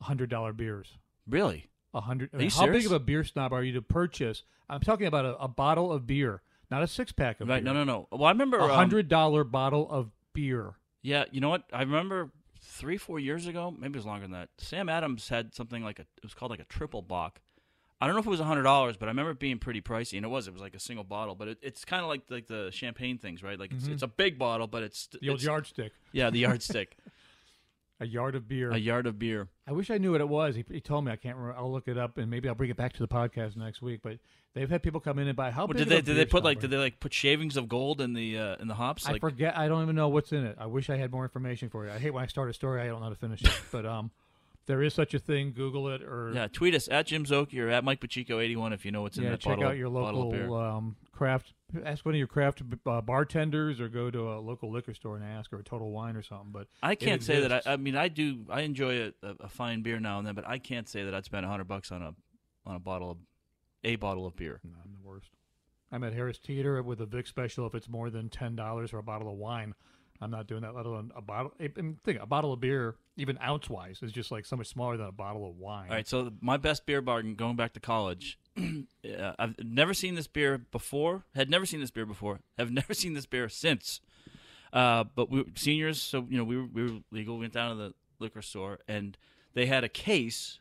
hundred 0.00 0.30
dollar 0.30 0.52
beers. 0.52 0.98
Really? 1.28 1.68
A 1.94 2.00
hundred. 2.00 2.34
Are 2.34 2.42
you 2.42 2.50
how 2.50 2.66
big 2.66 2.86
of 2.86 2.92
a 2.92 2.98
beer 2.98 3.22
snob 3.24 3.52
are 3.52 3.62
you 3.62 3.72
to 3.74 3.82
purchase? 3.82 4.42
I'm 4.68 4.80
talking 4.80 5.06
about 5.06 5.24
a, 5.24 5.36
a 5.38 5.48
bottle 5.48 5.92
of 5.92 6.06
beer, 6.06 6.42
not 6.70 6.82
a 6.82 6.86
six 6.86 7.12
pack 7.12 7.40
of 7.40 7.46
beer. 7.46 7.56
Right. 7.56 7.64
beer. 7.64 7.72
No, 7.72 7.84
no, 7.84 8.06
no. 8.10 8.18
Well, 8.18 8.24
I 8.24 8.30
remember 8.30 8.58
A 8.58 8.64
um, 8.64 8.70
hundred 8.70 9.08
dollar 9.08 9.44
bottle 9.44 9.88
of 9.90 10.10
beer. 10.32 10.74
Yeah. 11.02 11.24
You 11.30 11.40
know 11.40 11.50
what? 11.50 11.64
I 11.72 11.80
remember 11.80 12.30
three, 12.60 12.96
four 12.96 13.18
years 13.18 13.46
ago, 13.46 13.70
maybe 13.76 13.94
it 13.94 13.96
was 13.96 14.06
longer 14.06 14.22
than 14.22 14.32
that. 14.32 14.48
Sam 14.58 14.88
Adams 14.88 15.28
had 15.28 15.54
something 15.54 15.84
like 15.84 15.98
a. 15.98 16.02
It 16.02 16.24
was 16.24 16.34
called 16.34 16.50
like 16.50 16.60
a 16.60 16.64
triple 16.64 17.02
bock. 17.02 17.40
I 18.02 18.06
don't 18.06 18.16
know 18.16 18.20
if 18.20 18.26
it 18.26 18.30
was 18.30 18.40
hundred 18.40 18.64
dollars, 18.64 18.96
but 18.96 19.06
I 19.06 19.12
remember 19.12 19.30
it 19.30 19.38
being 19.38 19.58
pretty 19.58 19.80
pricey, 19.80 20.16
and 20.16 20.26
it 20.26 20.28
was. 20.28 20.48
It 20.48 20.52
was 20.52 20.60
like 20.60 20.74
a 20.74 20.80
single 20.80 21.04
bottle, 21.04 21.36
but 21.36 21.46
it, 21.46 21.58
it's 21.62 21.84
kind 21.84 22.02
of 22.02 22.08
like 22.08 22.22
like 22.30 22.48
the 22.48 22.70
champagne 22.72 23.16
things, 23.18 23.42
right? 23.42 23.58
Like 23.58 23.72
it's, 23.72 23.86
it's 23.86 24.02
a 24.02 24.08
big 24.08 24.38
bottle, 24.38 24.66
but 24.66 24.82
it's 24.82 25.06
Mm-hmm. 25.06 25.18
The 25.24 25.28
old 25.30 25.36
it's- 25.38 25.46
yardstick, 25.46 25.92
Yeah, 26.10 26.30
the 26.30 26.38
yardstick, 26.46 26.96
a 28.00 28.06
yard 28.06 28.34
of 28.34 28.48
beer. 28.48 28.72
a 28.72 28.76
yard 28.78 29.06
of 29.06 29.18
beer. 29.20 29.48
I 29.68 29.72
wish 29.72 29.88
I 29.90 29.98
knew 29.98 30.10
what 30.10 30.20
it 30.20 30.28
was. 30.28 30.56
He, 30.56 30.64
he 30.68 30.80
told 30.80 31.04
me 31.04 31.12
I 31.12 31.16
can't 31.16 31.36
remember. 31.36 31.56
I'll 31.56 31.70
look 31.70 31.86
it 31.86 31.96
up 31.96 32.18
and 32.18 32.28
maybe 32.28 32.48
I'll 32.48 32.56
bring 32.56 32.70
it 32.70 32.76
back 32.76 32.92
to 32.94 32.98
the 32.98 33.06
podcast 33.06 33.56
next 33.56 33.80
week. 33.80 34.00
But 34.02 34.18
they've 34.54 34.68
had 34.68 34.82
people 34.82 34.98
come 34.98 35.20
in 35.20 35.28
and 35.28 35.36
buy. 35.36 35.52
How 35.52 35.66
Well, 35.66 35.68
big 35.68 35.76
did 35.78 35.88
they 35.88 35.98
of 35.98 36.02
a 36.02 36.06
did 36.06 36.14
they 36.16 36.24
beer 36.24 36.30
put 36.30 36.42
like 36.42 36.56
stopper? 36.56 36.60
did 36.68 36.70
they 36.76 36.80
like 36.82 36.98
put 36.98 37.14
shavings 37.14 37.56
of 37.56 37.68
gold 37.68 38.00
in 38.00 38.14
the 38.14 38.36
uh, 38.36 38.56
in 38.58 38.66
the 38.66 38.74
hops? 38.74 39.06
I 39.06 39.12
Like 39.12 39.20
forget. 39.20 39.56
I 39.56 39.68
don't 39.68 39.82
even 39.84 39.94
know 39.94 40.08
what's 40.08 40.32
in 40.32 40.44
it. 40.44 40.56
I 40.58 40.66
wish 40.66 40.90
I 40.90 40.96
had 40.96 41.12
more 41.12 41.22
information 41.22 41.68
for 41.70 41.86
you. 41.86 41.92
I 41.92 41.98
hate 42.00 42.10
when 42.10 42.24
I 42.24 42.26
start 42.26 42.50
a 42.50 42.52
story 42.52 42.80
I 42.80 42.86
don't 42.88 42.96
know 42.98 43.04
how 43.04 43.10
to 43.10 43.14
finish 43.14 43.44
it. 43.44 43.52
But 43.70 43.86
um, 43.86 44.10
there 44.66 44.82
is 44.82 44.94
such 44.94 45.14
a 45.14 45.18
thing. 45.18 45.52
Google 45.52 45.88
it 45.88 46.02
or 46.02 46.32
yeah, 46.34 46.46
tweet 46.46 46.74
us 46.74 46.88
at 46.88 47.06
Jim 47.06 47.24
Szoke 47.24 47.58
or 47.58 47.68
at 47.68 47.84
Mike 47.84 48.00
Pacheco 48.00 48.38
eighty 48.40 48.56
one 48.56 48.72
if 48.72 48.84
you 48.84 48.92
know 48.92 49.02
what's 49.02 49.18
in 49.18 49.24
yeah, 49.24 49.30
that 49.30 49.40
check 49.40 49.56
bottle. 49.56 49.70
out 49.70 49.76
your 49.76 49.90
bottle 49.90 50.24
of 50.24 50.32
beer. 50.32 50.48
local 50.48 50.56
um, 50.56 50.96
craft. 51.12 51.54
Ask 51.84 52.04
one 52.04 52.14
of 52.14 52.18
your 52.18 52.26
craft 52.26 52.62
uh, 52.86 53.00
bartenders 53.00 53.80
or 53.80 53.88
go 53.88 54.10
to 54.10 54.32
a 54.32 54.38
local 54.38 54.70
liquor 54.70 54.94
store 54.94 55.16
and 55.16 55.24
ask 55.24 55.52
or 55.52 55.58
a 55.58 55.64
Total 55.64 55.90
Wine 55.90 56.16
or 56.16 56.22
something. 56.22 56.50
But 56.52 56.68
I 56.82 56.94
can't 56.94 57.22
say 57.22 57.40
that. 57.40 57.66
I, 57.66 57.72
I 57.72 57.76
mean, 57.76 57.96
I 57.96 58.08
do. 58.08 58.44
I 58.50 58.60
enjoy 58.60 59.04
a, 59.04 59.12
a, 59.22 59.34
a 59.40 59.48
fine 59.48 59.82
beer 59.82 59.98
now 59.98 60.18
and 60.18 60.26
then, 60.26 60.34
but 60.34 60.46
I 60.46 60.58
can't 60.58 60.88
say 60.88 61.04
that 61.04 61.14
I'd 61.14 61.24
spend 61.24 61.46
hundred 61.46 61.68
bucks 61.68 61.90
on 61.90 62.02
a 62.02 62.14
on 62.66 62.76
a 62.76 62.80
bottle 62.80 63.10
of 63.10 63.18
a 63.84 63.96
bottle 63.96 64.26
of 64.26 64.36
beer. 64.36 64.60
No, 64.64 64.76
I'm 64.84 64.92
the 64.92 65.06
worst. 65.08 65.30
I'm 65.90 66.04
at 66.04 66.14
Harris 66.14 66.38
Teeter 66.38 66.82
with 66.82 67.00
a 67.00 67.06
Vic 67.06 67.26
special. 67.26 67.66
If 67.66 67.74
it's 67.74 67.88
more 67.88 68.10
than 68.10 68.28
ten 68.28 68.56
dollars 68.56 68.90
for 68.90 68.98
a 68.98 69.02
bottle 69.02 69.30
of 69.30 69.36
wine, 69.36 69.74
I'm 70.22 70.30
not 70.30 70.46
doing 70.46 70.62
that. 70.62 70.74
Let 70.74 70.86
alone 70.86 71.10
a 71.16 71.20
bottle. 71.20 71.52
I 71.58 71.68
mean, 71.76 71.98
think 72.04 72.20
a 72.20 72.26
bottle 72.26 72.52
of 72.52 72.60
beer, 72.60 72.94
even 73.16 73.38
ounce 73.42 73.68
wise, 73.68 73.98
is 74.02 74.12
just 74.12 74.30
like 74.30 74.46
so 74.46 74.56
much 74.56 74.68
smaller 74.68 74.96
than 74.96 75.06
a 75.06 75.12
bottle 75.12 75.48
of 75.48 75.56
wine. 75.56 75.88
All 75.88 75.96
right, 75.96 76.06
so 76.06 76.30
my 76.40 76.56
best 76.56 76.86
beer 76.86 77.02
bargain 77.02 77.34
going 77.34 77.56
back 77.56 77.72
to 77.72 77.80
college. 77.80 78.38
uh, 78.56 79.32
I've 79.38 79.56
never 79.64 79.94
seen 79.94 80.14
this 80.14 80.28
beer 80.28 80.58
before. 80.58 81.24
Had 81.34 81.50
never 81.50 81.66
seen 81.66 81.80
this 81.80 81.90
beer 81.90 82.06
before. 82.06 82.38
Have 82.56 82.70
never 82.70 82.94
seen 82.94 83.14
this 83.14 83.26
beer 83.26 83.48
since. 83.48 84.00
Uh, 84.72 85.04
but 85.14 85.28
we 85.28 85.40
were 85.40 85.48
seniors, 85.56 86.00
so 86.00 86.24
you 86.30 86.38
know 86.38 86.44
we 86.44 86.56
were, 86.56 86.66
we 86.72 86.82
were 86.84 86.98
legal. 87.10 87.34
We 87.34 87.40
went 87.40 87.54
down 87.54 87.76
to 87.76 87.82
the 87.82 87.94
liquor 88.20 88.42
store, 88.42 88.78
and 88.86 89.18
they 89.54 89.66
had 89.66 89.82
a 89.82 89.88
case, 89.88 90.60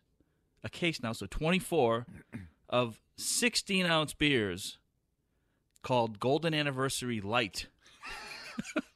a 0.64 0.70
case 0.70 1.04
now, 1.04 1.14
so 1.14 1.28
24 1.28 2.08
of 2.70 3.00
16 3.18 3.86
ounce 3.86 4.16
beers 4.16 4.80
called 5.84 6.20
Golden 6.20 6.56
Anniversary 6.56 7.22
Light. 7.22 7.68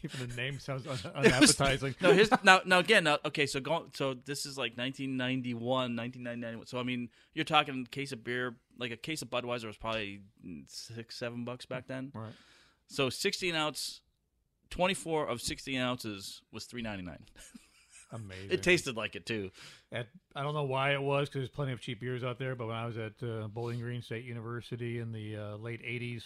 Even 0.04 0.28
the 0.28 0.36
name 0.36 0.58
sounds 0.60 0.86
un- 0.86 1.12
unappetizing. 1.14 1.94
No, 2.00 2.12
here's 2.12 2.30
now. 2.42 2.60
Now 2.64 2.78
again, 2.78 3.04
now, 3.04 3.18
okay. 3.24 3.46
So 3.46 3.60
going. 3.60 3.90
So 3.94 4.14
this 4.14 4.46
is 4.46 4.56
like 4.56 4.76
1991, 4.76 5.60
1991. 5.96 6.66
So 6.66 6.78
I 6.78 6.82
mean, 6.82 7.08
you're 7.34 7.44
talking 7.44 7.86
case 7.90 8.12
of 8.12 8.24
beer, 8.24 8.56
like 8.78 8.90
a 8.90 8.96
case 8.96 9.22
of 9.22 9.30
Budweiser 9.30 9.66
was 9.66 9.76
probably 9.76 10.20
six, 10.66 11.16
seven 11.16 11.44
bucks 11.44 11.66
back 11.66 11.86
then. 11.86 12.12
right. 12.14 12.32
So 12.90 13.10
16 13.10 13.54
ounce, 13.54 14.00
24 14.70 15.26
of 15.28 15.42
16 15.42 15.78
ounces 15.78 16.40
was 16.52 16.64
3.99. 16.66 17.18
Amazing. 18.12 18.50
It 18.50 18.62
tasted 18.62 18.96
like 18.96 19.14
it 19.14 19.26
too. 19.26 19.50
At, 19.92 20.06
I 20.34 20.42
don't 20.42 20.54
know 20.54 20.64
why 20.64 20.92
it 20.94 21.02
was 21.02 21.28
because 21.28 21.40
there's 21.40 21.50
plenty 21.50 21.72
of 21.72 21.80
cheap 21.82 22.00
beers 22.00 22.24
out 22.24 22.38
there. 22.38 22.54
But 22.54 22.68
when 22.68 22.76
I 22.76 22.86
was 22.86 22.96
at 22.96 23.12
uh, 23.22 23.48
Bowling 23.48 23.80
Green 23.80 24.00
State 24.00 24.24
University 24.24 24.98
in 25.00 25.12
the 25.12 25.36
uh, 25.36 25.56
late 25.56 25.82
'80s, 25.82 26.22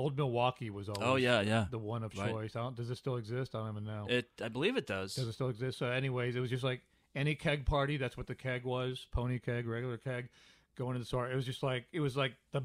Old 0.00 0.16
Milwaukee 0.16 0.70
was 0.70 0.88
oh, 0.88 0.94
always 0.94 1.06
Oh 1.06 1.16
yeah, 1.16 1.40
yeah. 1.42 1.66
the 1.70 1.78
one 1.78 2.02
of 2.02 2.16
Right. 2.16 2.30
choice. 2.30 2.56
I 2.56 2.62
don't, 2.62 2.74
does 2.74 2.90
it 2.90 2.96
still 2.96 3.16
exist? 3.16 3.54
I 3.54 3.58
don't 3.58 3.70
even 3.70 3.84
know. 3.84 4.06
It. 4.08 4.30
I 4.42 4.48
believe 4.48 4.76
it 4.76 4.86
does. 4.86 5.14
Does 5.14 5.28
it 5.28 5.32
still 5.32 5.48
exist? 5.50 5.78
So, 5.78 5.86
anyways, 5.86 6.36
it 6.36 6.40
was 6.40 6.48
just 6.50 6.64
like 6.64 6.80
any 7.14 7.34
keg 7.34 7.66
party. 7.66 7.96
That's 7.98 8.16
what 8.16 8.26
the 8.26 8.34
keg 8.34 8.64
was: 8.64 9.06
pony 9.10 9.38
keg, 9.38 9.66
regular 9.66 9.98
keg. 9.98 10.28
Going 10.76 10.94
to 10.94 10.98
the 10.98 11.04
store, 11.04 11.30
it 11.30 11.36
was 11.36 11.44
just 11.44 11.62
like 11.62 11.84
it 11.92 12.00
was 12.00 12.16
like 12.16 12.32
the 12.52 12.62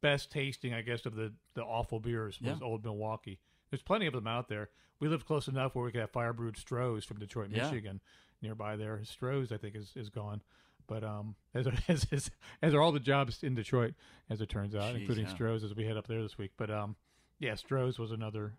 best 0.00 0.30
tasting, 0.32 0.72
I 0.72 0.80
guess, 0.80 1.04
of 1.04 1.14
the 1.14 1.32
the 1.54 1.62
awful 1.62 2.00
beers 2.00 2.40
was 2.40 2.58
Yeah. 2.60 2.66
Old 2.66 2.82
Milwaukee. 2.84 3.38
There's 3.70 3.82
plenty 3.82 4.06
of 4.06 4.14
them 4.14 4.26
out 4.26 4.48
there. 4.48 4.70
We 5.00 5.08
live 5.08 5.26
close 5.26 5.48
enough 5.48 5.74
where 5.74 5.84
we 5.84 5.92
could 5.92 6.00
have 6.00 6.10
fire 6.10 6.32
brewed 6.32 6.56
Strohs 6.56 7.04
from 7.04 7.18
Detroit, 7.18 7.50
Yeah. 7.50 7.64
Michigan, 7.64 8.00
nearby 8.42 8.76
there. 8.76 9.00
Strohs, 9.04 9.52
I 9.52 9.56
think, 9.56 9.74
is, 9.74 9.92
is 9.96 10.08
gone. 10.08 10.42
But 10.90 11.04
um, 11.04 11.36
as, 11.54 11.68
are, 11.68 11.72
as 11.88 12.06
as 12.10 12.30
as 12.60 12.74
are 12.74 12.82
all 12.82 12.92
the 12.92 13.00
jobs 13.00 13.42
in 13.42 13.54
Detroit, 13.54 13.94
as 14.28 14.40
it 14.40 14.48
turns 14.48 14.74
out, 14.74 14.92
Jeez, 14.94 15.00
including 15.00 15.26
yeah. 15.26 15.32
Strohs 15.32 15.64
as 15.64 15.74
we 15.74 15.84
head 15.84 15.96
up 15.96 16.08
there 16.08 16.20
this 16.20 16.36
week. 16.36 16.50
But 16.56 16.70
um, 16.70 16.96
yeah, 17.38 17.52
Strohs 17.52 17.98
was 17.98 18.10
another 18.10 18.54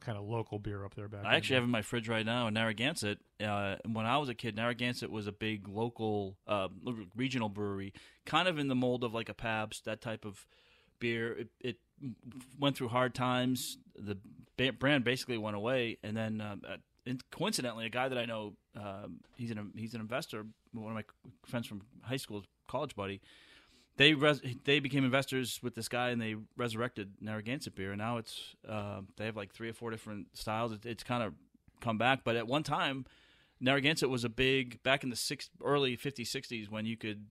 kind 0.00 0.16
of 0.16 0.24
local 0.24 0.58
beer 0.58 0.84
up 0.84 0.94
there 0.94 1.08
back. 1.08 1.24
I 1.24 1.34
actually 1.34 1.54
have 1.54 1.64
in 1.64 1.70
my 1.70 1.82
fridge 1.82 2.08
right 2.08 2.24
now 2.24 2.46
in 2.46 2.54
Narragansett. 2.54 3.18
Uh, 3.44 3.76
when 3.90 4.06
I 4.06 4.18
was 4.18 4.28
a 4.28 4.34
kid, 4.34 4.54
Narragansett 4.54 5.10
was 5.10 5.26
a 5.26 5.32
big 5.32 5.66
local, 5.66 6.36
uh, 6.46 6.68
regional 7.16 7.48
brewery, 7.48 7.92
kind 8.26 8.48
of 8.48 8.58
in 8.58 8.68
the 8.68 8.74
mold 8.74 9.02
of 9.02 9.12
like 9.12 9.28
a 9.28 9.34
Pabst, 9.34 9.84
that 9.86 10.00
type 10.00 10.24
of 10.24 10.46
beer. 11.00 11.32
It, 11.32 11.48
it 11.58 11.76
went 12.60 12.76
through 12.76 12.88
hard 12.88 13.14
times. 13.14 13.78
The 13.96 14.18
brand 14.72 15.04
basically 15.04 15.38
went 15.38 15.56
away, 15.56 15.98
and 16.02 16.16
then 16.16 16.40
uh, 16.40 16.56
and 17.06 17.22
coincidentally, 17.30 17.86
a 17.86 17.90
guy 17.90 18.08
that 18.08 18.18
I 18.18 18.24
know, 18.26 18.54
um, 18.76 19.20
he's 19.36 19.50
an 19.50 19.72
he's 19.76 19.94
an 19.94 20.00
investor. 20.00 20.44
One 20.72 20.88
of 20.88 20.94
my 20.94 21.04
friends 21.46 21.66
from 21.66 21.82
high 22.02 22.16
school, 22.16 22.44
college 22.68 22.94
buddy. 22.96 23.20
They 23.98 24.14
res- 24.14 24.40
they 24.64 24.80
became 24.80 25.04
investors 25.04 25.60
with 25.62 25.74
this 25.74 25.88
guy, 25.88 26.10
and 26.10 26.20
they 26.20 26.36
resurrected 26.56 27.12
Narragansett 27.20 27.74
beer. 27.74 27.90
And 27.92 27.98
now 27.98 28.16
it's 28.16 28.54
uh, 28.68 29.00
they 29.16 29.26
have 29.26 29.36
like 29.36 29.52
three 29.52 29.68
or 29.68 29.74
four 29.74 29.90
different 29.90 30.28
styles. 30.36 30.72
It, 30.72 30.86
it's 30.86 31.02
kind 31.04 31.22
of 31.22 31.34
come 31.80 31.98
back, 31.98 32.20
but 32.24 32.36
at 32.36 32.46
one 32.46 32.62
time, 32.62 33.04
Narragansett 33.60 34.08
was 34.08 34.24
a 34.24 34.28
big 34.30 34.82
back 34.82 35.02
in 35.04 35.10
the 35.10 35.16
six, 35.16 35.50
early 35.62 35.96
50s, 35.96 36.22
60s 36.28 36.70
when 36.70 36.86
you 36.86 36.96
could 36.96 37.26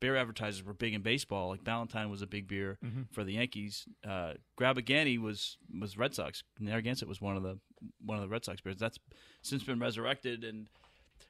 beer 0.00 0.16
advertisers 0.16 0.64
were 0.64 0.72
big 0.72 0.94
in 0.94 1.02
baseball. 1.02 1.48
Like 1.50 1.64
Ballantine 1.64 2.08
was 2.10 2.22
a 2.22 2.26
big 2.26 2.48
beer 2.48 2.78
for 3.12 3.22
the 3.24 3.32
Yankees. 3.34 3.84
Uh, 4.08 4.34
Grabagani 4.56 5.18
was 5.18 5.58
was 5.78 5.98
Red 5.98 6.14
Sox. 6.14 6.42
Narragansett 6.58 7.08
was 7.08 7.20
one 7.20 7.36
of 7.36 7.42
the 7.42 7.58
one 8.04 8.18
of 8.18 8.22
the 8.22 8.28
Red 8.28 8.44
Sox 8.44 8.60
beers. 8.60 8.78
That's 8.78 8.98
since 9.42 9.62
been 9.62 9.78
resurrected, 9.78 10.44
and 10.44 10.68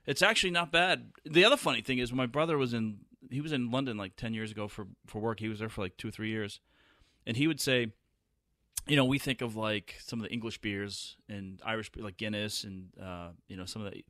it's 0.06 0.22
actually 0.22 0.50
not 0.50 0.72
bad. 0.72 1.12
The 1.24 1.44
other 1.44 1.56
funny 1.56 1.82
thing 1.82 1.98
is, 1.98 2.12
my 2.12 2.26
brother 2.26 2.58
was 2.58 2.74
in 2.74 2.98
he 3.30 3.40
was 3.40 3.52
in 3.52 3.70
London 3.70 3.96
like 3.96 4.16
ten 4.16 4.34
years 4.34 4.50
ago 4.50 4.68
for 4.68 4.87
for 5.06 5.20
work. 5.20 5.40
He 5.40 5.48
was 5.48 5.58
there 5.58 5.68
for 5.68 5.82
like 5.82 5.96
two 5.96 6.08
or 6.08 6.12
three 6.12 6.30
years, 6.30 6.61
and 7.26 7.37
he 7.37 7.46
would 7.46 7.61
say. 7.61 7.88
You 8.87 8.96
know, 8.96 9.04
we 9.04 9.18
think 9.18 9.42
of 9.42 9.54
like 9.54 9.96
some 10.00 10.18
of 10.18 10.24
the 10.24 10.32
English 10.32 10.62
beers 10.62 11.18
and 11.28 11.61
Irish, 11.62 11.92
beer, 11.92 12.02
like 12.02 12.16
Guinness, 12.16 12.64
and 12.64 12.88
uh, 12.98 13.32
you 13.46 13.54
know 13.54 13.66
some 13.66 13.84
of 13.84 13.92
the 13.92 14.02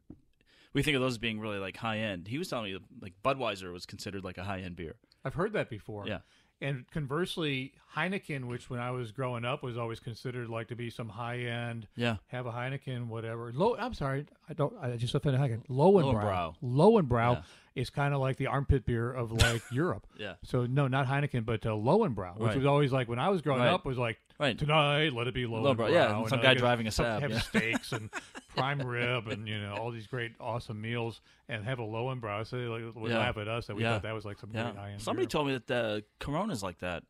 we 0.73 0.83
think 0.83 0.95
of 0.95 1.01
those 1.01 1.15
as 1.15 1.19
being 1.19 1.41
really 1.41 1.59
like 1.59 1.77
high 1.77 1.99
end. 1.99 2.29
He 2.29 2.39
was 2.39 2.49
telling 2.49 2.73
me 2.73 2.79
like 3.01 3.15
Budweiser 3.25 3.73
was 3.73 3.87
considered 3.87 4.23
like 4.23 4.39
a 4.39 4.45
high 4.45 4.61
end 4.61 4.77
beer. 4.77 4.95
I've 5.25 5.35
heard 5.35 5.53
that 5.55 5.69
before. 5.69 6.07
Yeah. 6.07 6.19
And 6.61 6.91
conversely, 6.91 7.73
Heineken, 7.97 8.47
which 8.47 8.69
when 8.69 8.81
I 8.81 8.91
was 8.91 9.13
growing 9.13 9.45
up 9.45 9.63
was 9.63 9.79
always 9.79 10.01
considered 10.01 10.49
like 10.49 10.67
to 10.69 10.75
be 10.77 10.91
some 10.91 11.09
high 11.09 11.39
end, 11.39 11.87
Yeah. 11.95 12.17
have 12.29 12.47
a 12.47 12.51
Heineken, 12.53 13.07
whatever. 13.07 13.53
Low. 13.53 13.77
I'm 13.77 13.95
sorry, 13.95 14.27
I 14.49 14.55
don't. 14.55 14.75
I 14.83 14.97
just 14.97 15.15
offended 15.15 15.41
Heineken. 15.41 15.67
Lowenbrau. 15.69 16.55
Lowenbrau. 16.63 17.09
Lowenbrau 17.09 17.35
Yeah. 17.37 17.43
is 17.83 17.91
kind 17.91 18.13
of 18.13 18.21
like 18.21 18.39
the 18.39 18.49
armpit 18.49 18.85
beer 18.87 19.13
of 19.13 19.31
like 19.33 19.63
Europe. 19.73 20.07
Yeah. 20.19 20.35
So 20.43 20.67
no, 20.67 20.89
not 20.89 21.07
Heineken, 21.07 21.45
but 21.47 21.65
uh, 21.65 21.71
Lowenbrau, 21.71 22.37
which 22.39 22.49
Right. 22.49 22.57
was 22.57 22.67
always 22.67 22.93
like 22.93 23.09
when 23.09 23.19
I 23.21 23.29
was 23.29 23.41
growing 23.41 23.61
Right. 23.61 23.73
up 23.73 23.85
was 23.85 23.99
like 23.99 24.19
Right. 24.39 24.57
tonight 24.57 25.13
let 25.13 25.27
it 25.27 25.35
be 25.35 25.45
Lowenbrau. 25.47 25.77
Lowenbrau, 25.77 25.93
yeah, 25.93 26.11
and 26.11 26.19
and 26.21 26.29
some 26.29 26.41
guy 26.41 26.55
driving 26.55 26.87
a 26.87 26.91
Saab, 26.91 27.21
have 27.23 27.31
yeah. 27.33 27.41
steaks 27.41 27.93
and 27.93 28.09
prime 28.57 28.81
rib 28.81 29.27
and 29.29 29.49
you 29.49 29.59
know 29.61 29.75
all 29.75 29.91
these 29.91 30.07
great 30.07 30.33
awesome 30.39 30.81
meals 30.81 31.21
and 31.49 31.65
have 31.65 31.79
a 31.81 31.83
Lowenbrau. 31.83 32.47
So 32.47 32.57
they 32.57 32.65
like, 32.67 32.95
would 32.95 33.11
Yeah. 33.11 33.19
laugh 33.19 33.37
at 33.37 33.49
us 33.49 33.67
that 33.67 33.75
we 33.77 33.83
Yeah. 33.83 33.95
thought 33.95 34.03
that 34.03 34.15
was 34.15 34.25
like 34.25 34.39
some 34.39 34.51
Yeah. 34.55 34.65
great 34.71 34.77
high 34.77 34.91
end. 34.93 35.03
Somebody 35.03 35.27
told 35.27 35.49
me 35.49 35.55
that 35.55 35.67
the 35.67 36.05
Corona's 36.21 36.63
like 36.63 36.79
that, 36.79 37.03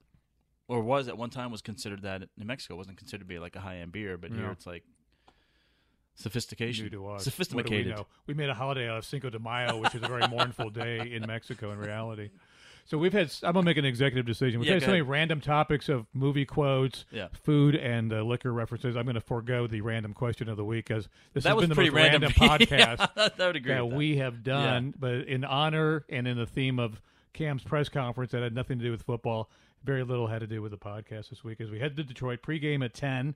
or 0.69 0.81
was 0.81 1.07
at 1.09 1.19
one 1.19 1.31
time 1.31 1.51
was 1.51 1.61
considered 1.61 2.03
that 2.03 2.23
in 2.41 2.47
Mexico 2.47 2.77
wasn't 2.77 2.97
considered 2.97 3.25
to 3.25 3.29
be 3.29 3.39
like 3.39 3.57
a 3.57 3.61
high 3.61 3.77
end 3.77 3.93
beer, 3.93 4.17
but 4.17 4.31
here 4.33 4.45
Yeah. 4.45 4.53
it's 4.53 4.67
like 4.67 4.85
sophistication, 6.15 6.85
new 6.87 6.91
to 6.91 7.07
us. 7.09 7.11
What 7.13 7.19
do 7.19 7.31
sophisticated. 7.31 7.97
We, 7.97 8.05
we 8.29 8.35
made 8.35 8.49
a 8.49 8.55
holiday 8.55 8.89
out 8.89 8.99
of 8.99 9.05
Cinco 9.05 9.31
de 9.31 9.39
Mayo, 9.39 9.79
which 9.79 9.95
is 9.95 10.03
a 10.03 10.09
very 10.09 10.27
mournful 10.29 10.71
day 10.71 11.13
in 11.13 11.27
Mexico 11.27 11.71
in 11.73 11.79
reality. 11.79 12.31
So 12.89 12.97
we've 12.99 13.13
had. 13.13 13.31
I'm 13.43 13.53
gonna 13.53 13.65
make 13.67 13.77
an 13.77 13.85
executive 13.85 14.25
decision. 14.25 14.61
We've 14.61 14.67
Yeah, 14.69 14.75
had 14.75 14.81
go 14.81 14.87
so 14.87 14.91
many 14.93 15.01
ahead. 15.03 15.11
random 15.11 15.41
topics 15.43 15.89
of 15.91 16.07
movie 16.15 16.47
quotes, 16.47 17.05
Yeah. 17.13 17.29
food, 17.35 17.75
and 17.77 18.11
uh, 18.13 18.23
liquor 18.23 18.51
references. 18.53 18.97
I'm 18.97 19.05
going 19.05 19.15
to 19.15 19.21
forego 19.21 19.67
the 19.67 19.83
random 19.83 20.15
question 20.15 20.49
of 20.49 20.57
the 20.57 20.65
week 20.65 20.91
as 20.91 21.07
this 21.35 21.45
That 21.45 21.51
has 21.51 21.57
was 21.57 21.63
been 21.65 21.69
the 21.69 21.75
pretty 21.75 21.91
most 21.91 21.97
random. 21.99 22.33
podcast 22.37 23.09
I 23.41 23.47
would 23.47 23.57
agree. 23.57 23.75
that 23.75 23.83
with 23.85 23.91
that. 23.93 23.97
we 23.99 24.17
have 24.17 24.43
done. 24.43 24.95
But 24.99 25.15
in 25.29 25.45
honor 25.45 26.05
and 26.09 26.27
in 26.27 26.39
the 26.39 26.47
theme 26.47 26.79
of 26.79 27.01
Cam's 27.35 27.63
press 27.63 27.91
conference 27.91 28.33
that 28.33 28.43
had 28.43 28.55
nothing 28.55 28.79
to 28.79 28.85
do 28.85 28.91
with 28.91 29.03
football, 29.03 29.51
very 29.85 30.03
little 30.03 30.27
had 30.27 30.41
to 30.41 30.47
do 30.47 30.63
with 30.63 30.71
the 30.73 30.79
podcast 30.79 31.29
this 31.29 31.45
week. 31.45 31.61
As 31.61 31.71
we 31.71 31.79
head 31.79 31.95
to 31.99 32.03
Detroit, 32.05 32.41
pregame 32.43 32.83
at 32.83 32.95
ten, 32.95 33.35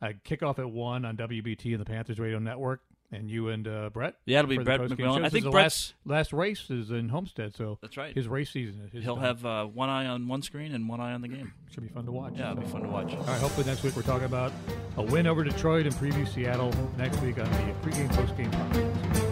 uh, 0.00 0.12
kickoff 0.24 0.60
at 0.60 0.70
one 0.70 1.04
on 1.04 1.16
WBT 1.16 1.72
and 1.72 1.80
the 1.80 1.84
Panthers 1.84 2.20
Radio 2.20 2.38
Network. 2.38 2.82
And 3.14 3.30
you 3.30 3.48
and 3.50 3.68
uh, 3.68 3.90
Brett. 3.90 4.14
Yeah, 4.24 4.38
it'll 4.38 4.48
be 4.48 4.56
Brett 4.58 4.80
McMillan. 4.80 5.22
I 5.24 5.28
think 5.28 5.44
Brett's- 5.50 5.54
last, 5.54 5.94
last 6.06 6.32
race 6.32 6.70
is 6.70 6.90
in 6.90 7.10
Homestead, 7.10 7.54
so 7.54 7.78
That's 7.82 7.96
right. 7.98 8.14
His 8.14 8.26
race 8.26 8.50
season. 8.50 8.88
Is 8.92 9.04
He'll 9.04 9.16
done. 9.16 9.24
have 9.24 9.44
uh, 9.46 9.64
one 9.66 9.90
eye 9.90 10.06
on 10.06 10.28
one 10.28 10.40
screen 10.40 10.74
and 10.74 10.88
one 10.88 10.98
eye 11.00 11.12
on 11.12 11.20
the 11.20 11.28
game. 11.28 11.52
should 11.72 11.82
be 11.82 11.90
fun 11.90 12.06
to 12.06 12.12
watch. 12.12 12.32
Yeah, 12.36 12.52
it'll 12.52 12.62
be 12.64 12.68
fun 12.70 12.82
to 12.82 12.88
watch. 12.88 13.12
All 13.12 13.22
right, 13.24 13.40
hopefully 13.40 13.66
next 13.66 13.82
week 13.82 13.94
we're 13.94 14.02
talking 14.02 14.24
about 14.24 14.50
a 14.96 15.02
win 15.02 15.26
over 15.26 15.44
Detroit 15.44 15.84
and 15.86 15.94
preview 15.96 16.26
Seattle 16.26 16.72
next 16.96 17.20
week 17.20 17.38
on 17.38 17.44
the 17.44 17.58
pregame 17.88 18.08
postgame 18.14 18.50
podcast. 18.50 19.31